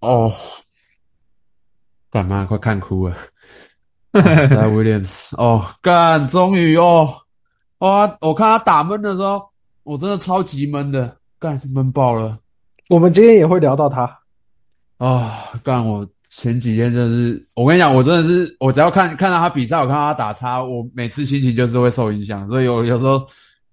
[0.00, 0.32] 哦，
[2.10, 2.44] 干妈？
[2.44, 3.16] 快看哭了。
[4.12, 7.14] 在 Williams 哦，干，终于哦，
[7.78, 8.16] 哇！
[8.22, 9.48] 我看他打闷的时候，
[9.82, 12.38] 我真的超级闷的，干，闷爆了。
[12.88, 14.18] 我们今天也会聊到他
[14.96, 15.86] 啊，干！
[15.86, 23.24] 我前几天真的是，我跟你讲，我真的是，我只要看看到他比赛，我看到他打叉，我每次心情就是会受影响，所以我有时候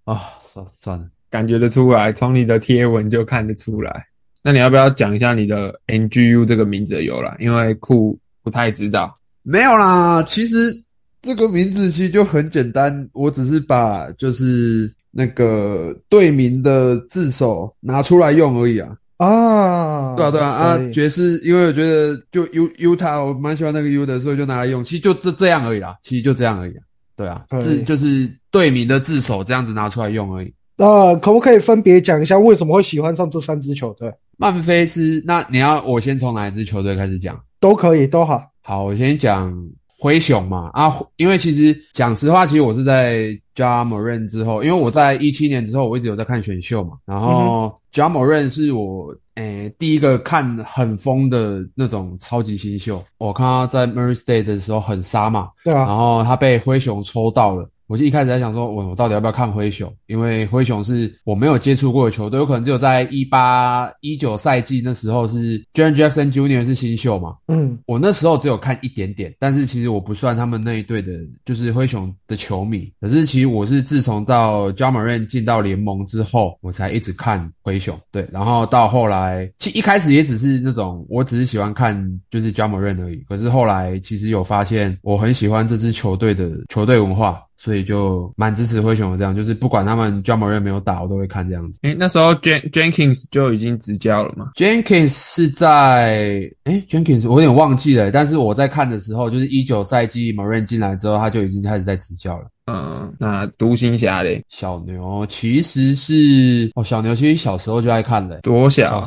[0.03, 4.05] 啊，算算了，感觉得出来，从你的贴文就看得出来。
[4.45, 7.35] 那你要不要讲一下你的 NGU 这个名字的由来？
[7.39, 9.11] 因为酷不太知道。
[9.41, 10.71] 没有啦，其实
[11.19, 18.95] 这个名字其实就很简单，我只是把就是那个队名的字首拿出来用而已啊。
[19.17, 20.77] 啊，对啊对啊啊！
[20.93, 24.83] 爵士，因为我觉得就 U U 他，我蛮喜欢那个 U 的，所以就拿来用。
[24.83, 26.83] 其实就这这样而已啦，其实就这样而已啊。
[27.15, 30.53] 对啊，字就是队名的字首这样子拿出来用而已。
[30.77, 34.13] 那可不可以分别讲一下为什么会喜欢上这三支球队？
[34.37, 37.39] 曼菲斯，那你要我先从哪一支球队开始讲？
[37.59, 38.41] 都可以，都好。
[38.61, 39.53] 好，我先讲
[39.97, 57.67] 灰熊嘛啊，因为其实讲实话，其实我是在 Ja Moran 之后，因为我在一七年之后，我一直有在看选秀嘛，然后 Ja Moran 是我诶第一个看很疯的那种超级新秀，我看他在 Murray State 的时候很杀嘛，对啊，然后他被灰熊抽到了。
[57.87, 59.91] 我就一开始在想说，我我到底要不要看灰熊？
[60.07, 66.65] 因为灰熊是我没有接触过的球队，有可能只有在一八一九赛季那时候是 John Jackson Jr.
[66.65, 67.35] 是新秀嘛。
[67.47, 71.11] 嗯，我那时候只有看一点点，但是其实我不算他们那一队的，
[71.43, 72.91] 就是灰熊的球迷。
[72.99, 77.97] 可是其实我是自从到 j a m a r a n 进到联盟之后，我才一直看灰熊。
[78.11, 81.95] 对，然后到后来，其一开始也只是那种，我只是喜欢看
[82.31, 83.17] 就是 j a m a r a n 而已。
[83.27, 87.41] 可是后来其实有发现，我很喜欢这支球队的球队文化。
[87.65, 91.79] 所以就蛮支持灰熊的，这样就是不管他们 j a m a r 没有打，我都会看这样子。
[91.81, 102.45] 诶，那时候 Jen Jenkins 就已经执教了嘛？Jenkins 是在诶 Jenkins 我有点忘记了，但是我在看的时候，就是一九赛季 m a r 进来之后，他就已经开始在执教了。
[102.71, 104.43] 嗯，那独行侠嘞？
[104.49, 109.03] 小牛其实是哦，小牛其实小时候就爱看的，多小？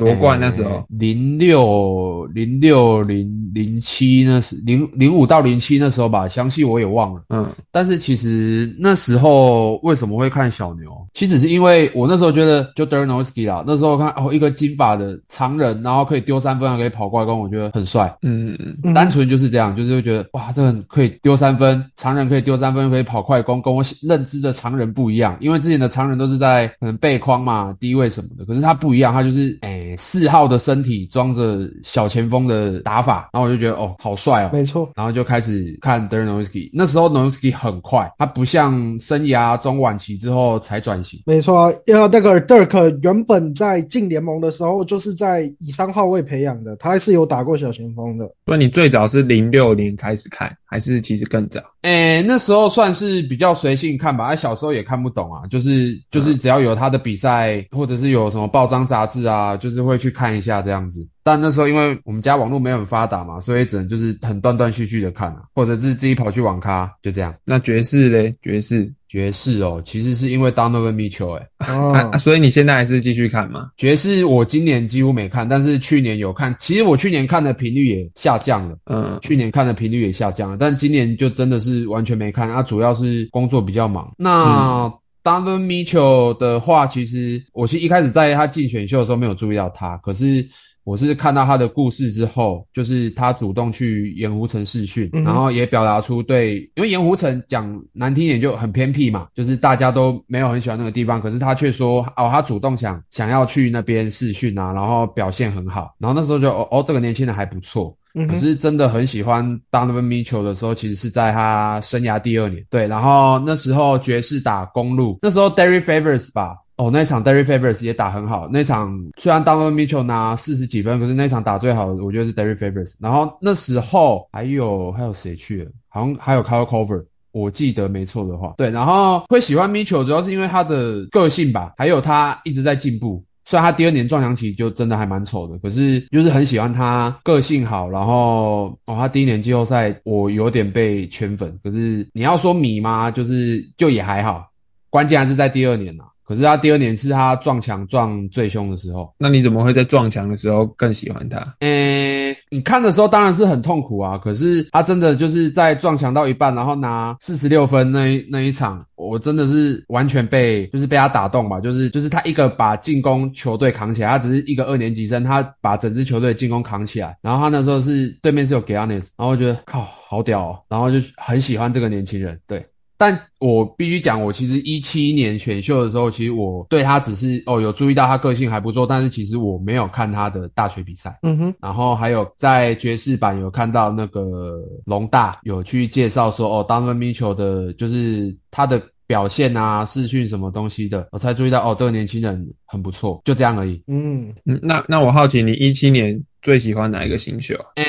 [0.00, 7.22] 夺冠那时候，零六零六零零七那是零零五到零七那时候吧，详细我也忘了。
[7.28, 10.90] 嗯，但是其实那时候为什么会看小牛？
[11.12, 18.06] 其实是因为我那时候觉得就 d e r n o w s k i 啦，那时候看哦一个金发的常人，然后可以丢三分，还可以跑快攻，我觉得很帅。
[18.22, 25.36] 嗯嗯嗯，单纯就是这样，就是觉得哇，这个可以丢三分，常人可以丢三分，可以跑快攻，跟我认知的常人不一样。
[25.40, 29.58] 因为之前的常人都是在可能背筐嘛、低位什么的，可是他不一样，他就是
[29.90, 29.96] 诶。
[29.96, 41.20] 四号的身体装着小前锋的打法，然后我就觉得哦，好帅哦，没错，然后就开始看德 n o w s k i 那时候 n o w s k i 很快，他不像生涯中晚期之后才转型。
[41.26, 48.30] 没错，因为那个 Dirk 原本在进联盟的时候就是在以三号位培养的，他还是有打过小前锋的。
[48.46, 51.60] 所以你最早是零六年开始看，还是其实更早？
[51.82, 59.79] 诶，那时候算是比较随性看吧，他小时候也看不懂啊，就是就是只要有他的比赛，或者是有什么报章杂志啊，就是。
[59.86, 67.34] 会去看一下这样子，但那时候因为我们家网络没有很发达嘛，所以只能就是很断断续续的看啊，或者是自己跑去网咖，就这样。
[67.44, 68.34] 那爵士嘞？
[68.42, 73.70] 爵士，爵士哦，其实是因为 Donovan Mitchell 哎，哦，所以你现在还是继续看吗？
[73.76, 76.54] 爵士我今年几乎没看，但是去年有看。
[76.58, 84.12] 其实我去年看的频率也下降了，嗯，去年看的频率也下降了，但今年就真的是完全没看啊，主要是工作比较忙。
[84.16, 84.92] 那
[85.22, 90.46] Donovan Mitchell 的话，其实我其实一开始在他进选秀的时候没有注意到他，可是
[90.82, 107.94] 我是看到他的故事之后，就是他主动去盐湖城试训，然后也表达出对，因为盐湖城讲难听点就很偏僻嘛，就是大家都没有很喜欢那个地方，可是他却说哦，他主动想想要去那边试训啊，然后表现很好，然后那时候就哦哦，这个年轻人还不错。
[108.28, 112.64] 可是真的很喜欢 Donovan Mitchell 的时候，其实是在他生涯第二年。
[112.68, 118.48] 对，然后那时候爵士打公路，那时候 Derry Favors 吧，哦，那场 Derry Favors 也打很好。
[118.52, 122.96] 那场虽然 Donovan Mitchell 拿四十几分，可是那场打最好的，我觉得是 Derry Favors。
[123.00, 125.70] 然后那时候还有还有谁去了？
[125.88, 128.54] 好像还有 Kyle Cover，我记得没错的话。
[128.56, 133.22] 对，然后会喜欢 Mitchell 主要是因为他的个性吧，还有他一直在进步。
[133.44, 143.10] 虽然他第二年撞墙期就真的还蛮丑的，可是就是很喜欢他个性好，然后哦，他第一年季后赛我有点被圈粉，可是你要说迷吗？
[143.10, 144.46] 就是就也还好，
[144.88, 146.04] 关键还是在第二年呐。
[146.30, 149.12] 可是他第二年是他撞墙撞最凶的时候。
[149.18, 151.56] 那你怎么会在撞墙的时候更喜欢他？
[151.58, 172.64] 诶，你看的时候当然是很痛苦啊，可是他真的就是在撞墙到一半，然后拿四十六分那一那一场，我真的是完全被就是被他打动吧，就是就是他一个把进攻球队扛起来，他只是一个二年级生，他把整支球队进攻扛起来，然后他那时候是对面是有 Giannis，然后我觉得靠好屌哦，然后就很喜欢这个年轻人，对。
[173.00, 181.18] 但我必须讲，我其实一七年选秀的时候，其实我对他只是哦有注意到他个性还不错，但是其实我没有看他的大学比赛。
[181.22, 184.52] 嗯哼，然后还有在爵士版有看到那个
[184.84, 193.82] 龙大有去介绍说哦，Donovan Mitchell 的就是他的表现啊、视讯什么东西的，我才注意到哦，这个年轻人很不错，就这样而已。
[193.86, 197.54] 嗯，嗯，那那我好奇，你一七年最喜欢哪一个新秀？
[197.76, 197.84] 诶、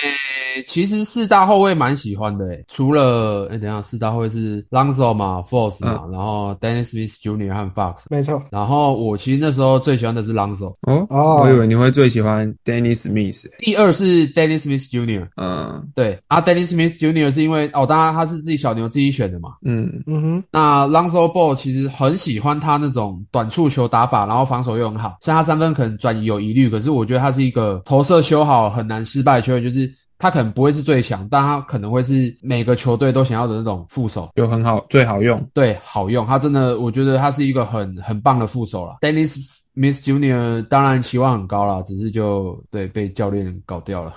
[0.67, 7.53] 其实四大后卫蛮喜欢的诶，除了诶、等一下四大后卫是 Lonzo 嘛、Force 嘛，然后 Dennis Smith Jr.
[7.53, 8.05] 和 Fox。
[8.09, 8.41] 没错。
[8.51, 13.45] 然后我其实那时候最喜欢的是 Lonzo，哦，哦我以为你会最喜欢 Dennis Smith。
[13.59, 15.27] 第二是 Dennis Smith Jr.
[15.37, 17.31] 嗯对啊，Dennis Smith Jr.
[17.33, 19.49] 是因为哦，当然他是自己小牛自己选的嘛。
[19.65, 25.17] 嗯嗯哼，那 Lonzo Ball 其实很喜欢他那种短触球打法，然后防守又很好。
[25.21, 29.61] 虽然他三分可能转移有疑虑，可是我觉得他是一个投射修好、很难失败的球员。
[29.61, 29.89] 就是
[30.21, 34.29] 他可能不会是最强，但他可能会是每个球队都想要的那种副手。
[34.35, 35.43] 就很好，最好用。
[35.51, 36.23] 对，好用。
[36.27, 38.97] 他真的，我觉得他是一个很很棒的副手了。
[39.01, 39.35] Dennis
[39.73, 40.61] Smith Jr.
[40.67, 44.13] 当然期望很高了，只是就对被教练搞掉了。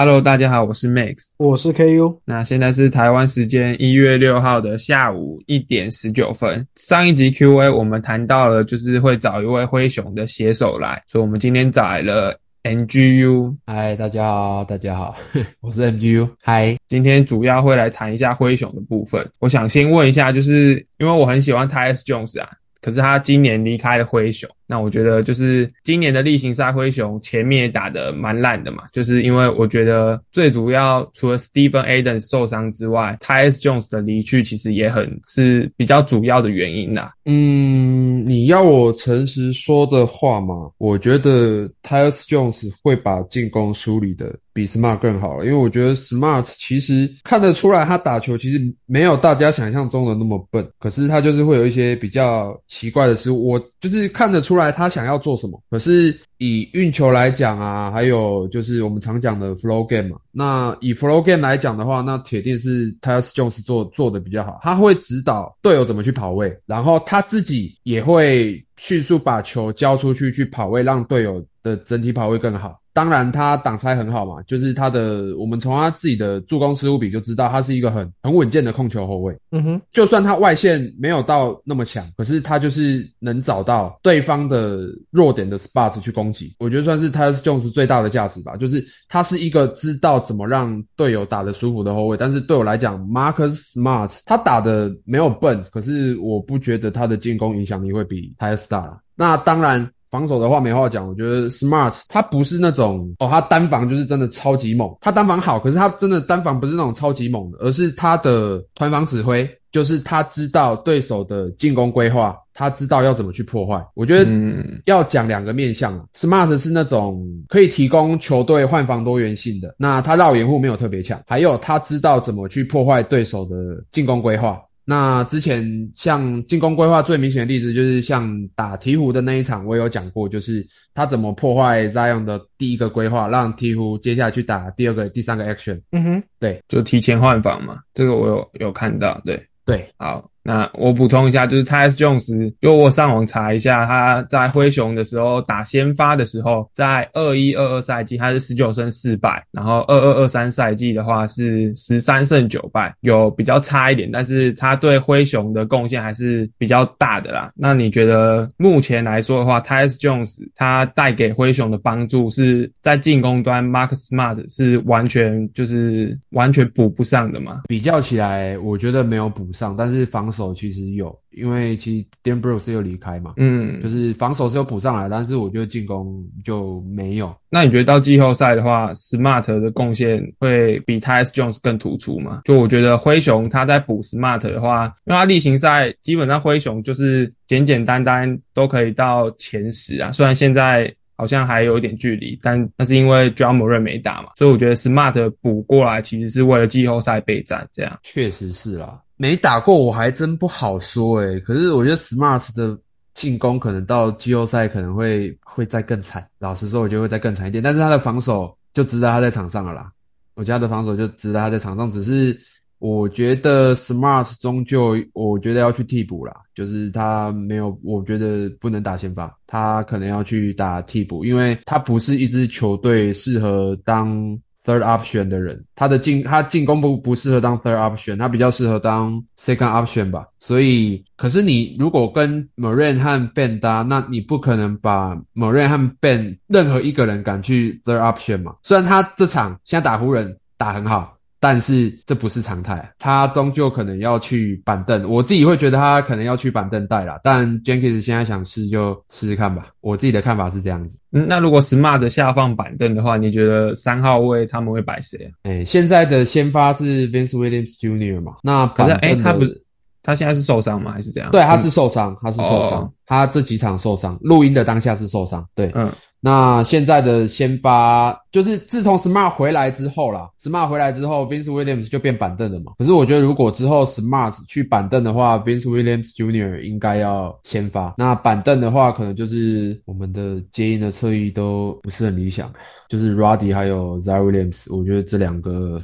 [0.00, 1.32] Hello，大家好，我是 Max。
[1.38, 2.20] 我是 KU。
[2.24, 6.64] 那现在是台湾时间一月六号的下午一点十九分。
[6.76, 13.56] 上一集 Q&A 我们谈到了，就是会找一位灰熊的写手来，所以我们今天找来了 NGU。
[13.66, 15.16] 嗨，大家好，大家好，
[15.60, 16.30] 我是 MGU。
[16.44, 19.28] 嗨，今天主要会来谈一下灰熊的部分。
[19.40, 22.48] 我想先问一下，就是因为我很喜欢 Tyus Jones 啊，
[22.80, 24.48] 可是他今年离开了灰熊。
[24.68, 37.12] 那我觉得就是今年的例行赛灰熊前面也打得蛮烂的嘛，就是因为我觉得最主要除了 Stephen Adams 受伤之外，Tyus Jones 的离去其实也很是比较主要的原因啦。
[37.24, 63.62] 嗯，你要我诚实说的话嘛，我觉得 Tyus Jones 会把进攻梳理的比 Smart 更好，因为我觉得 Smart 其实看得出来他打球其实没有大家想象中的那么笨，可是他就是会有一些比较奇怪的失误，我就是看得出来他想要做什么，可是以运球来讲啊，还有就是我们常讲的 flow game 嘛，那以 flow game 来讲的话，那铁定是 Tyus Jones
[63.64, 72.80] 做做的比较好，他会指导队友怎么去跑位，然后他自己也会迅速把球交出去去跑位，让队友的整体跑位更好。
[72.98, 79.32] 当然，他挡拆很好嘛，就是他的，我们从他自己的助攻失误比就知道，他是一个很很稳健的控球后卫。
[79.52, 86.52] 嗯哼，就算他外线没有到那么强，可是他就是能找到对方的弱点的 spot 去攻击。
[86.58, 92.16] 我觉得算是 Tyus Jones 最大的价值吧，就是他是一个知道怎么让队友打得舒服的后卫。
[92.16, 98.98] 但是对我来讲，Marcus Smart 他打的没有笨，可是我不觉得他的进攻影响力会比 Tyus 大啦。
[99.14, 99.88] 那当然。
[100.10, 113.84] 防守的话没话讲，我觉得 Smart 他不是那种哦，他单防就是真的超级猛，他单防好，可是他真的单防不是那种超级猛的，而是他的团防指挥，就是他知道对手的进攻规划，他知道要怎么去破坏。
[113.94, 123.54] 我觉得嗯要讲两个面向啊，Smart 是那种可以提供球队换防多元性的，那他绕掩护没有特别强，还有他知道怎么去破坏对手的
[123.92, 124.60] 进攻规划。
[124.90, 125.62] 那之前
[125.94, 135.78] 像进攻规划最明显的例子，就是像打鹈鹕的那一场，我有讲过，就是他怎么破坏 Zion 的第一个规划，让鹈鹕接下来去打第二个、第三个 action。
[135.92, 139.38] 嗯哼，对就提前换防嘛，这个我有有看到，对。
[139.66, 157.50] 对，好，那我补充一下，就是 tys Jones，因为我上网查一下，他在灰熊的时候打先发的时候，在二一二二赛季他是十九胜四败，然后二二二三赛季的话是十三胜九败，有比较差一点，但是他对灰熊的贡献还是比较大的啦。
[157.54, 167.60] 那你觉得目前来说的话 tys Jones 他带给灰熊的帮助是在进攻端，Marcus Smart 是完全就是完全补不上的吗？
[167.68, 177.34] 比较起来，我觉得没有补上，但是防守其实有，因为其实 Dan Brooks 又离开嘛，嗯，就是防守是有补上来，但是我觉得进攻就没有。
[177.50, 182.42] 那你觉得到季后赛的话，Smart 的贡献会比 Tyus Jones 更突出吗？
[182.44, 190.94] 就我觉得灰熊他在补 Smart 的话，因为他例行赛基本上灰熊就是简简单单都可以到前十啊，虽然现在。
[191.20, 197.98] 好像还有一点距离，但那是因为 John Murray 没打嘛，所以我觉得 Smart 补过来其实是为了季后赛备战这样。
[198.04, 202.78] 确实是啦，没打过我还真不好说诶、可是我觉得 Smart 的
[203.14, 206.24] 进攻可能到季后赛可能会会再更惨。
[206.38, 207.62] 老实说，我觉得会再更惨一点。
[207.62, 209.90] 但是他的防守就值得他在场上了啦。
[210.34, 212.38] 我觉得他的防守就值得他在场上，只是
[212.78, 230.26] 我觉得 Smart 终究我觉得要去替补啦，就是他没有，我觉得不能打先发，他可能要去打替补，因为他不是一支球队适合当 third option 的人，他的进他进攻不不适合当 third option，他比较适合当 second option 吧。
[230.40, 238.54] 所以，可是你如果跟 Moran 和 Ben 搭，那你不可能把 Moran 和 Ben 任何一个人赶去 third option 嘛。
[238.62, 241.17] 虽然他这场现在打湖人打很好。
[241.40, 245.08] 但是这不是常态，他终究可能要去板凳。
[245.08, 249.68] 我自己会觉得他可能要去板凳带啦，但 Jenkins 现在想试就试试看吧。
[249.80, 250.98] 我自己的看法是这样子。
[251.12, 255.30] 嗯，那如果 Smart 下放板凳的话，你觉得三号位他们会摆谁啊？
[255.44, 258.20] 诶、现在的先发是 Vince Williams Jr.
[258.20, 258.32] 嘛？
[258.42, 259.62] 那可是哎、板凳的他不是
[260.02, 260.92] 他现在是受伤吗？
[260.92, 261.30] 还是怎样？
[261.30, 265.46] 对，他是受伤，他是受伤，哦他这几场受伤，录音的当下是受伤。
[265.54, 265.90] 对，嗯
[266.20, 272.72] 那现在的先发就是自从 Smart 回来之后啦，Smart 回来之后，Vince Williams 就变板凳了嘛。
[272.78, 276.58] 可是我觉得如果之后 Smart 去板凳的话，Vince Williams Jr.
[276.60, 277.94] 应该要先发。
[277.96, 282.52] 那板凳的话，可能就是我们的接应的侧翼都不是很理想，
[282.88, 285.80] 就是 Ruddy 还有 z a Williams，我觉得这两个。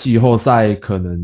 [0.00, 1.14] 季后赛可能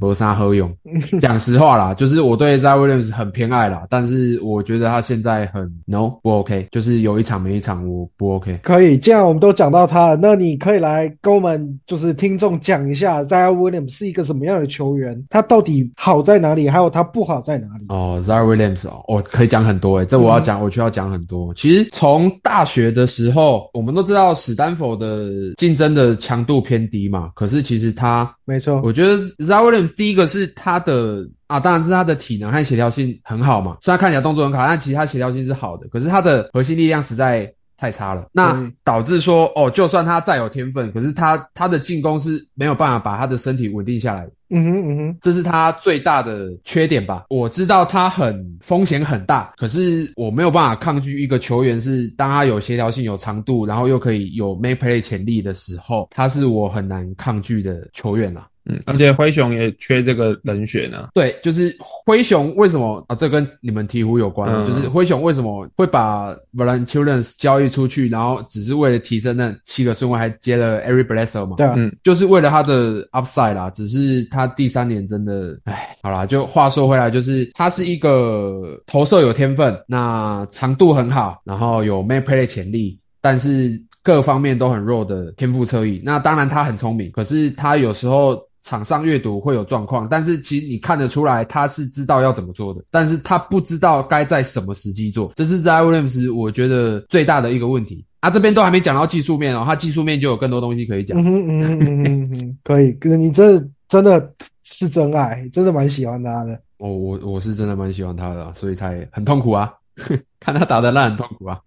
[0.00, 0.70] 不啥喝用，
[1.20, 8.58] 讲实话啦，就是我对 z a Williams 很偏爱啦，但是我觉得他现在很 no 不 OK，就是有一场没一场我不 OK。
[8.64, 17.86] 可以，既然我们都讲到他了，那你可以来跟我们就是听众讲一下 z a Williams 是一个什么样的球员，他到底好在哪里，还有他不好在哪里。
[17.88, 21.54] 哦 z a Williams 哦，我可以讲很多诶，这我要讲，我需要讲很多。
[21.54, 33.76] 其实从大学的时候，我们都知道史丹佛的竞争的强度偏低嘛，可是其实他没错，我觉得 z a Williams 第一个是他的啊，当然是他的体能和协调性很好嘛。
[33.80, 38.26] 虽然看起来动作很好，但其实他协调性是好的，可是他的核心力量实在太差了。
[38.32, 44.30] 那嗯导致说，哦，就算他再有天分，可是他他的进攻是没有办法把他的身体稳定下来的。
[44.50, 47.24] 嗯哼嗯哼，这是他最大的缺点吧。
[47.28, 58.46] 我知道他很风险很大，可是我没有办法抗拒一个球员是当他有协调性、有长度，然后又可以有 make play 潜力的时候，他是我很难抗拒的球员啦。
[58.66, 63.14] 嗯，而且灰熊也缺这个人选呢、对，就是灰熊为什么啊？
[63.14, 71.56] 这跟你们鹈鹕有关、啊，嗯就是灰熊为什么会把 Valanciunas 交易出去，然后只是为了提升那七个顺位，还接了 Eric Bledsoe 嘛？
[71.56, 83.70] 对啊，嗯就是为了他的 upside 啦，只是他第三年真的，唉，好啦，就话说回来，就是他是一个投射有天分，那长度很好，然后有 man play 的潜力，但是
[84.02, 86.00] 各方面都很弱的天赋侧翼。
[86.04, 98.04] 那当然他很聪明，可是他有时候场上阅读会有状况，但是其实你看得出来他是知道要怎么做的，但是他不知道该在什么时机做，这是在 Williams 我觉得最大的一个问题。
[98.20, 101.24] 啊，这边都还没讲到技术面哦，他技术面就有更多东西可以讲嗯。
[101.24, 106.54] 哼嗯哼嗯哼嗯，可以，你这真的是真爱，真的蛮喜欢他的。
[106.78, 109.70] 哦，我我是真的蛮喜欢他的啊，所以才很痛苦啊，
[110.40, 111.60] 看他打的烂很痛苦啊。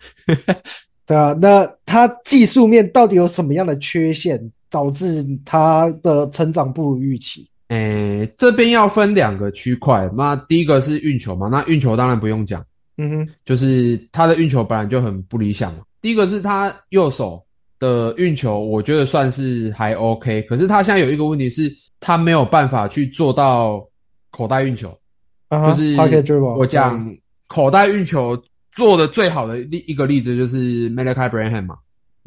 [1.06, 7.48] 对啊，那他技术面到底有什么样的缺陷，导致他的成长不如预期？
[7.70, 12.64] 诶，这边要分两个区块，那第一个是运球嘛，那运球当然不用讲，
[12.98, 15.80] 嗯哼，就是他的运球本来就很不理想嘛。
[16.02, 17.44] 第一个是他右手
[17.80, 21.70] 的运球，我觉得算是还 OK，可是他现在有一个问题是，
[22.00, 23.86] 他没有办法去做到
[24.32, 24.90] 口袋运球。
[25.50, 25.96] 就是
[26.58, 27.16] 我讲
[27.48, 28.38] 口袋运球
[28.74, 31.78] 做的最好的例一个例子就是 Malachi Branham 嘛。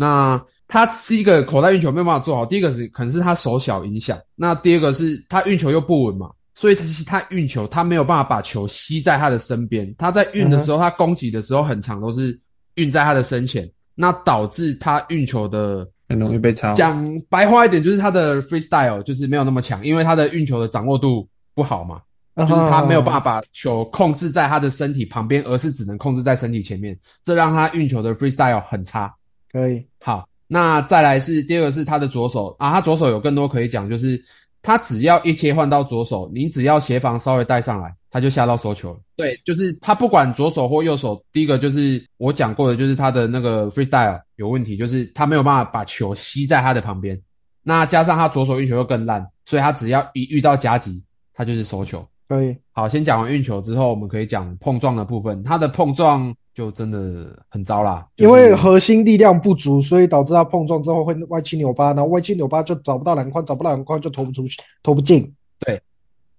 [0.01, 12.41] 那他是一个口袋运球没有办法做好，第一个是可能是他手小影响，那第二个是他运球又不稳嘛，所以其实他运球他没有办法把球吸在他的身边，他在运的时候，他攻击的时候很长都是
[12.77, 16.73] 运在他的身前，那导致他运球的很容易被超。
[16.73, 22.01] 讲白话一点，就是他的 freestyle 就是没有那么强，因为他的运球的掌握度不好嘛。
[22.35, 29.13] 啊就是他没有办，法把球控制在他的身体旁边，而是只能控制在身体前面，这让他运球的 freestyle 很差。
[29.53, 34.23] 可以，好，那再来是第二个是他的左手啊，他左手有更多可以讲，就是
[34.63, 39.01] 他只要一切换到左手，你只要协防稍微带上来，他就下到收球了。
[39.17, 47.21] 对，就是他不管左手或右手，第一个就是我讲过的，就是他的那个 freestyle 有问题，就是他没有办法把球吸在他的旁边。
[47.63, 51.03] 那加上他左手运球又更烂，所以他只要一遇到夹击，
[51.35, 52.07] 他就是收球。
[52.29, 55.43] 可以，好，先讲完运球之后，我们可以讲碰撞的部分。
[55.43, 58.07] 他的碰撞就真的很糟啦。
[58.17, 65.33] 就是因为核心力量不足，所以导致他碰撞之后会歪七扭八，然后歪七扭八就找不到篮筐，找不到篮筐就投不出去，投不进。
[65.61, 65.81] 对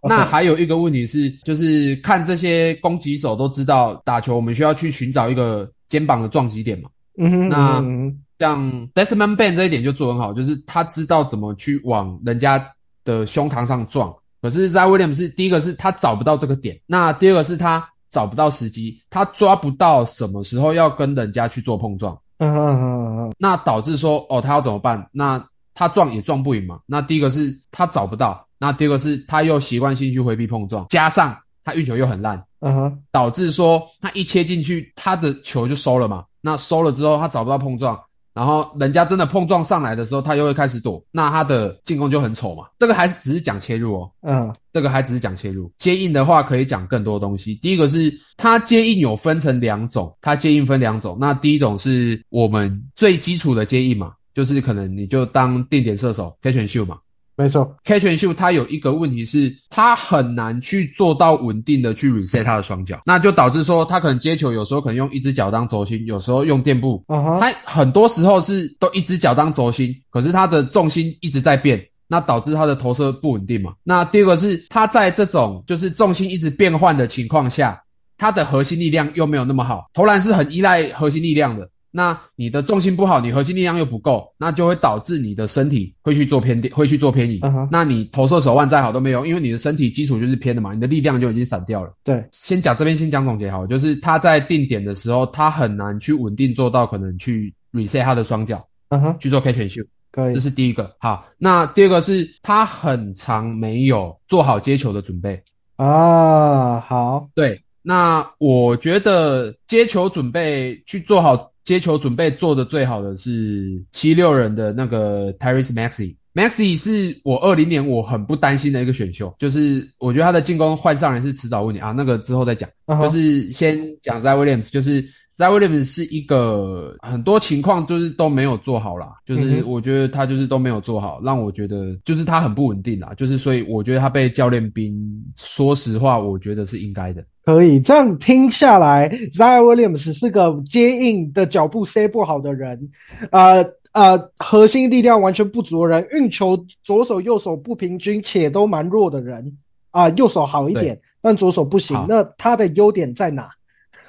[0.01, 6.89] 那还有一个问题是，就是看这些攻击手都知道打球，我们需要去寻找一个肩膀的撞击点嘛。
[7.17, 12.59] 嗯哼，那嗯哼像 Desmond Bain 这一点就做得很好，就是他知道怎么去往人家
[13.03, 14.11] 的胸膛上撞。
[14.41, 25.09] 可是 z a Williams 是第一个是他找不到这个点，那第二个是他找不到时机，他抓不到什么时候要跟人家去做碰撞，嗯哼嗯哼嗯哼那导致说哦他要怎么办？
[25.11, 26.79] 那他撞也撞不赢嘛。
[26.85, 36.25] 那第一个是他找不到，那第二个是他又习惯性去回避碰撞，加上他运球又很烂，嗯哼，导致说他一切进去，他的球就收了嘛。
[36.41, 37.99] 那收了之后，他找不到碰撞，
[38.33, 42.63] 然后人家真的碰撞上来的时候，他又会开始躲，那他的进攻就很丑嘛。
[42.79, 45.71] 这个还是只是讲切入哦，嗯这个还只是讲切入。
[45.77, 47.55] 接应的话可以讲更多东西。
[47.55, 51.17] 第一个是他接应有分成两种，他接应分两种。
[51.19, 56.97] 那第一种是我们最基础的接应嘛，就是可能你就当定点射手 catch and shoot 嘛。
[57.41, 73.73] 没错，catch and shoot 它有一个问题是，它很难去做到稳定的去 reset 他的双脚，那就导致说他可能接球有时候可能用一只脚当轴心，有时候用垫步，他很多时候是都一只脚当轴心，可是他的重心一直在变，那导致他的投射不稳定嘛。
[73.83, 77.81] 那第二个是他在这种就是重心一直变换的情况下，
[78.17, 81.67] 他的核心力量又没有那么好，投篮是很依赖核心力量的。
[81.91, 87.39] 那你的重心不好，你核心力量又不够，那就会导致你的身体会去做偏点，会去做偏移。
[87.43, 91.93] 嗯哼那你投射手腕再好都没用，因为你的身体基础就是偏的嘛，你的力量就已经散掉了。
[92.03, 100.95] 对，先讲这边先讲总结好，就是他在定点的时候，他很难去稳定做到可能去 reset 他的双脚嗯哼，去做 catch and shoot，可以这，是第一个。
[100.99, 105.41] 好，那第二个是他很长没有做好接球的准备。
[105.75, 116.15] 啊，好，对，那我觉得接球准备去做好接球准备做的最好的是七六人的那个 Tyrese Maxey。
[116.33, 122.69] Maxey 是我二零年我很不担心的一个选秀，就是我觉得他的进攻换上来是迟早问题啊，那个之后再讲。
[123.01, 125.03] 就是先讲 a Williams，就是
[125.41, 134.95] z a Williams 是一个很多情况就是都没有做好啦，就是我觉得他就是都没有做好，让我觉得就是他很不稳定啦，就是所以我觉得他被教练兵，
[135.35, 137.25] 说实话，我觉得是应该的。
[137.43, 142.91] 可以，这样听下来 z i Williams 是个接应的脚步塞不好的人，
[143.31, 149.57] 呃呃，核心力量完全不足的人，运球左手右手不平均且都蛮弱的人
[149.89, 152.05] 啊、右手好一点，但左手不行。
[152.07, 153.49] 那他的优点在哪？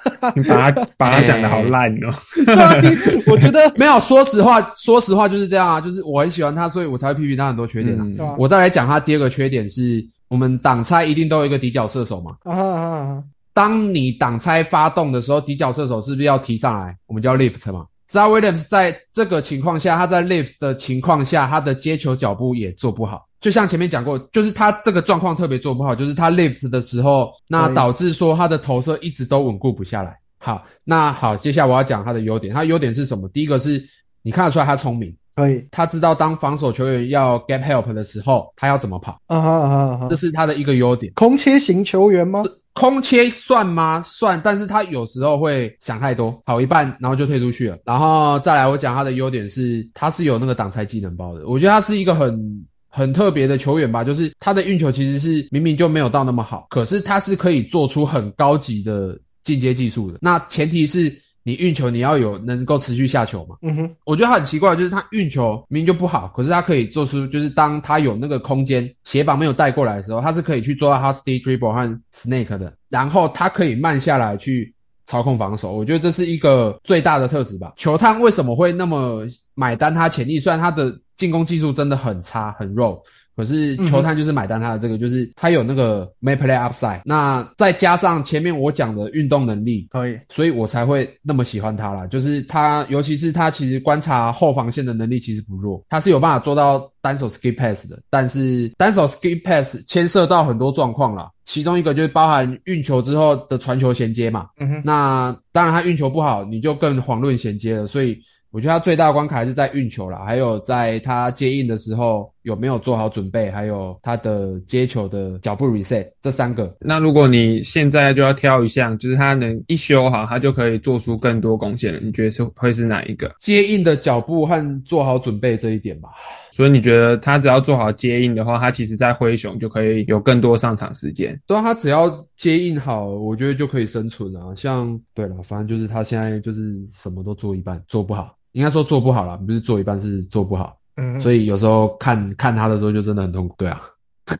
[0.35, 2.13] 你把他把他讲的好烂哦。
[2.45, 2.89] 对啊，你
[3.27, 8.03] 我觉得 没有，说实话，说实话就是这样啊，就是我很喜欢他，所以我才会批评他很多缺点啊。
[8.03, 8.25] 嗯对？
[8.37, 12.35] 我再来讲他第二个缺点是，我们挡拆一定都有一个底角射手嘛。
[12.43, 16.95] 啊啊啊当你挡拆发动的时候，底角射手是不是要提上来？
[17.05, 17.85] 我们叫 lift 嘛。
[18.13, 23.25] Z a Williams 在这个情况下，他在 lift 的情况下，他的接球脚步也做不好。
[23.41, 30.15] 就像前面讲过，就是他这个状况特别做不好，就是他 lift 的时候，那对导致说他的投射一直都稳固不下来。
[30.37, 32.53] 好，那好，接下来我要讲他的优点。
[32.53, 33.27] 他的优点是什么？
[33.29, 33.83] 第一个是
[34.21, 41.11] 你看得出来他聪明，可以他知道当防守球员要 gap help 的时候，他要怎么跑，啊哈啊哈啊哈这，是他的一个优点。
[41.15, 42.43] 空切型球员吗？
[42.73, 44.01] 空切算吗？
[44.03, 47.77] 算，但是他有时候会想太多，跑一半然后就退出去了。
[47.85, 51.47] 然后再来，我讲他的优点是，他是有那个挡拆技能包的。
[51.47, 60.17] 我觉得他是一个很很特别的球员吧，就是他的运球其实是明明就没有到那么好，可是他是可以做出很高级的进阶技术的。
[60.21, 63.55] 那前提是你运球你要有能够持续下球嘛。
[63.61, 74.73] 嗯哼，我觉得他很奇怪，就是他运球明明就不好，可是他可以做出，就是当他有那个空间，鞋绑没有带过来的时候，他是可以去做到 hard stay dribble 和 snake 的，然后他可以慢下来去
[75.05, 75.73] 操控防守。
[75.73, 77.73] 我觉得这是一个最大的特质吧。
[77.75, 80.39] 球探为什么会那么买单他潜力？
[80.39, 83.01] 虽然他的进攻技术真的很差很肉，
[83.35, 92.05] 可是球探就是买单他的这个，就是他有那个 make play upside，那再加上前面我讲的运动能力，可以，所以我才会那么喜欢他啦。
[92.07, 97.99] 就是他，尤其是他其实观察后防线的能力其实不弱，他是有办法做到单手 skip pass 的。
[98.09, 104.47] 但是单手 skip pass 牵涉到很多状况啦，其中一个就是包含运球之后的传球衔接嘛。
[104.59, 107.87] 嗯哼，那当然他运球不好，你就更遑论衔接了。
[107.87, 108.17] 所以
[108.51, 116.75] 我觉得他最大的关卡还是在运球啦，还有在他接应的时候有没有做好准备，还有他的接球的脚步 reset 这三个。
[116.79, 123.33] 那如果你现在就要挑一项，就是他能一修好，他就可以做出更多贡献了，你觉得是会是哪一个？
[123.39, 126.09] 接应的脚步和做好准备这一点吧。
[126.51, 131.39] 所以你觉得他只要做好接应的话，他其实在灰熊就可以有更多上场时间。
[131.47, 134.53] 对啊，他只要接应好，我觉得就可以生存啊。
[134.53, 140.77] 像对了，反正就是他现在就是什么都做一半，做不好，应该说做不好了，不是做一半是做不好。
[140.95, 143.55] 嗯，所以有时候看看他的时候就真的很痛苦。
[143.57, 143.81] 对啊，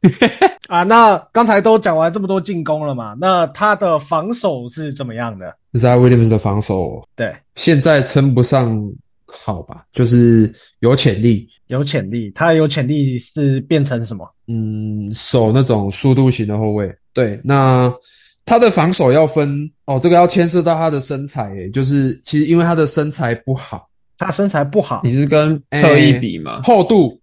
[0.70, 3.16] 啊，那刚才都讲完这么多进攻了嘛？
[3.20, 8.92] 那他的防守是怎么样的？z a Williams 的防守对，现在称不上
[9.26, 11.48] 好吧，就是有潜力。
[11.68, 14.26] 有潜力，他有潜力是变成什么？
[14.48, 16.96] 嗯，守那种速度型的后卫。
[17.14, 17.92] 对，那
[18.46, 23.88] 他的防守要分哦，这个要牵涉到他的身材，诶，就是其实因为他的身材不好，
[24.18, 26.62] 他身材不好你，是跟侧翼比吗？
[26.64, 27.20] 厚度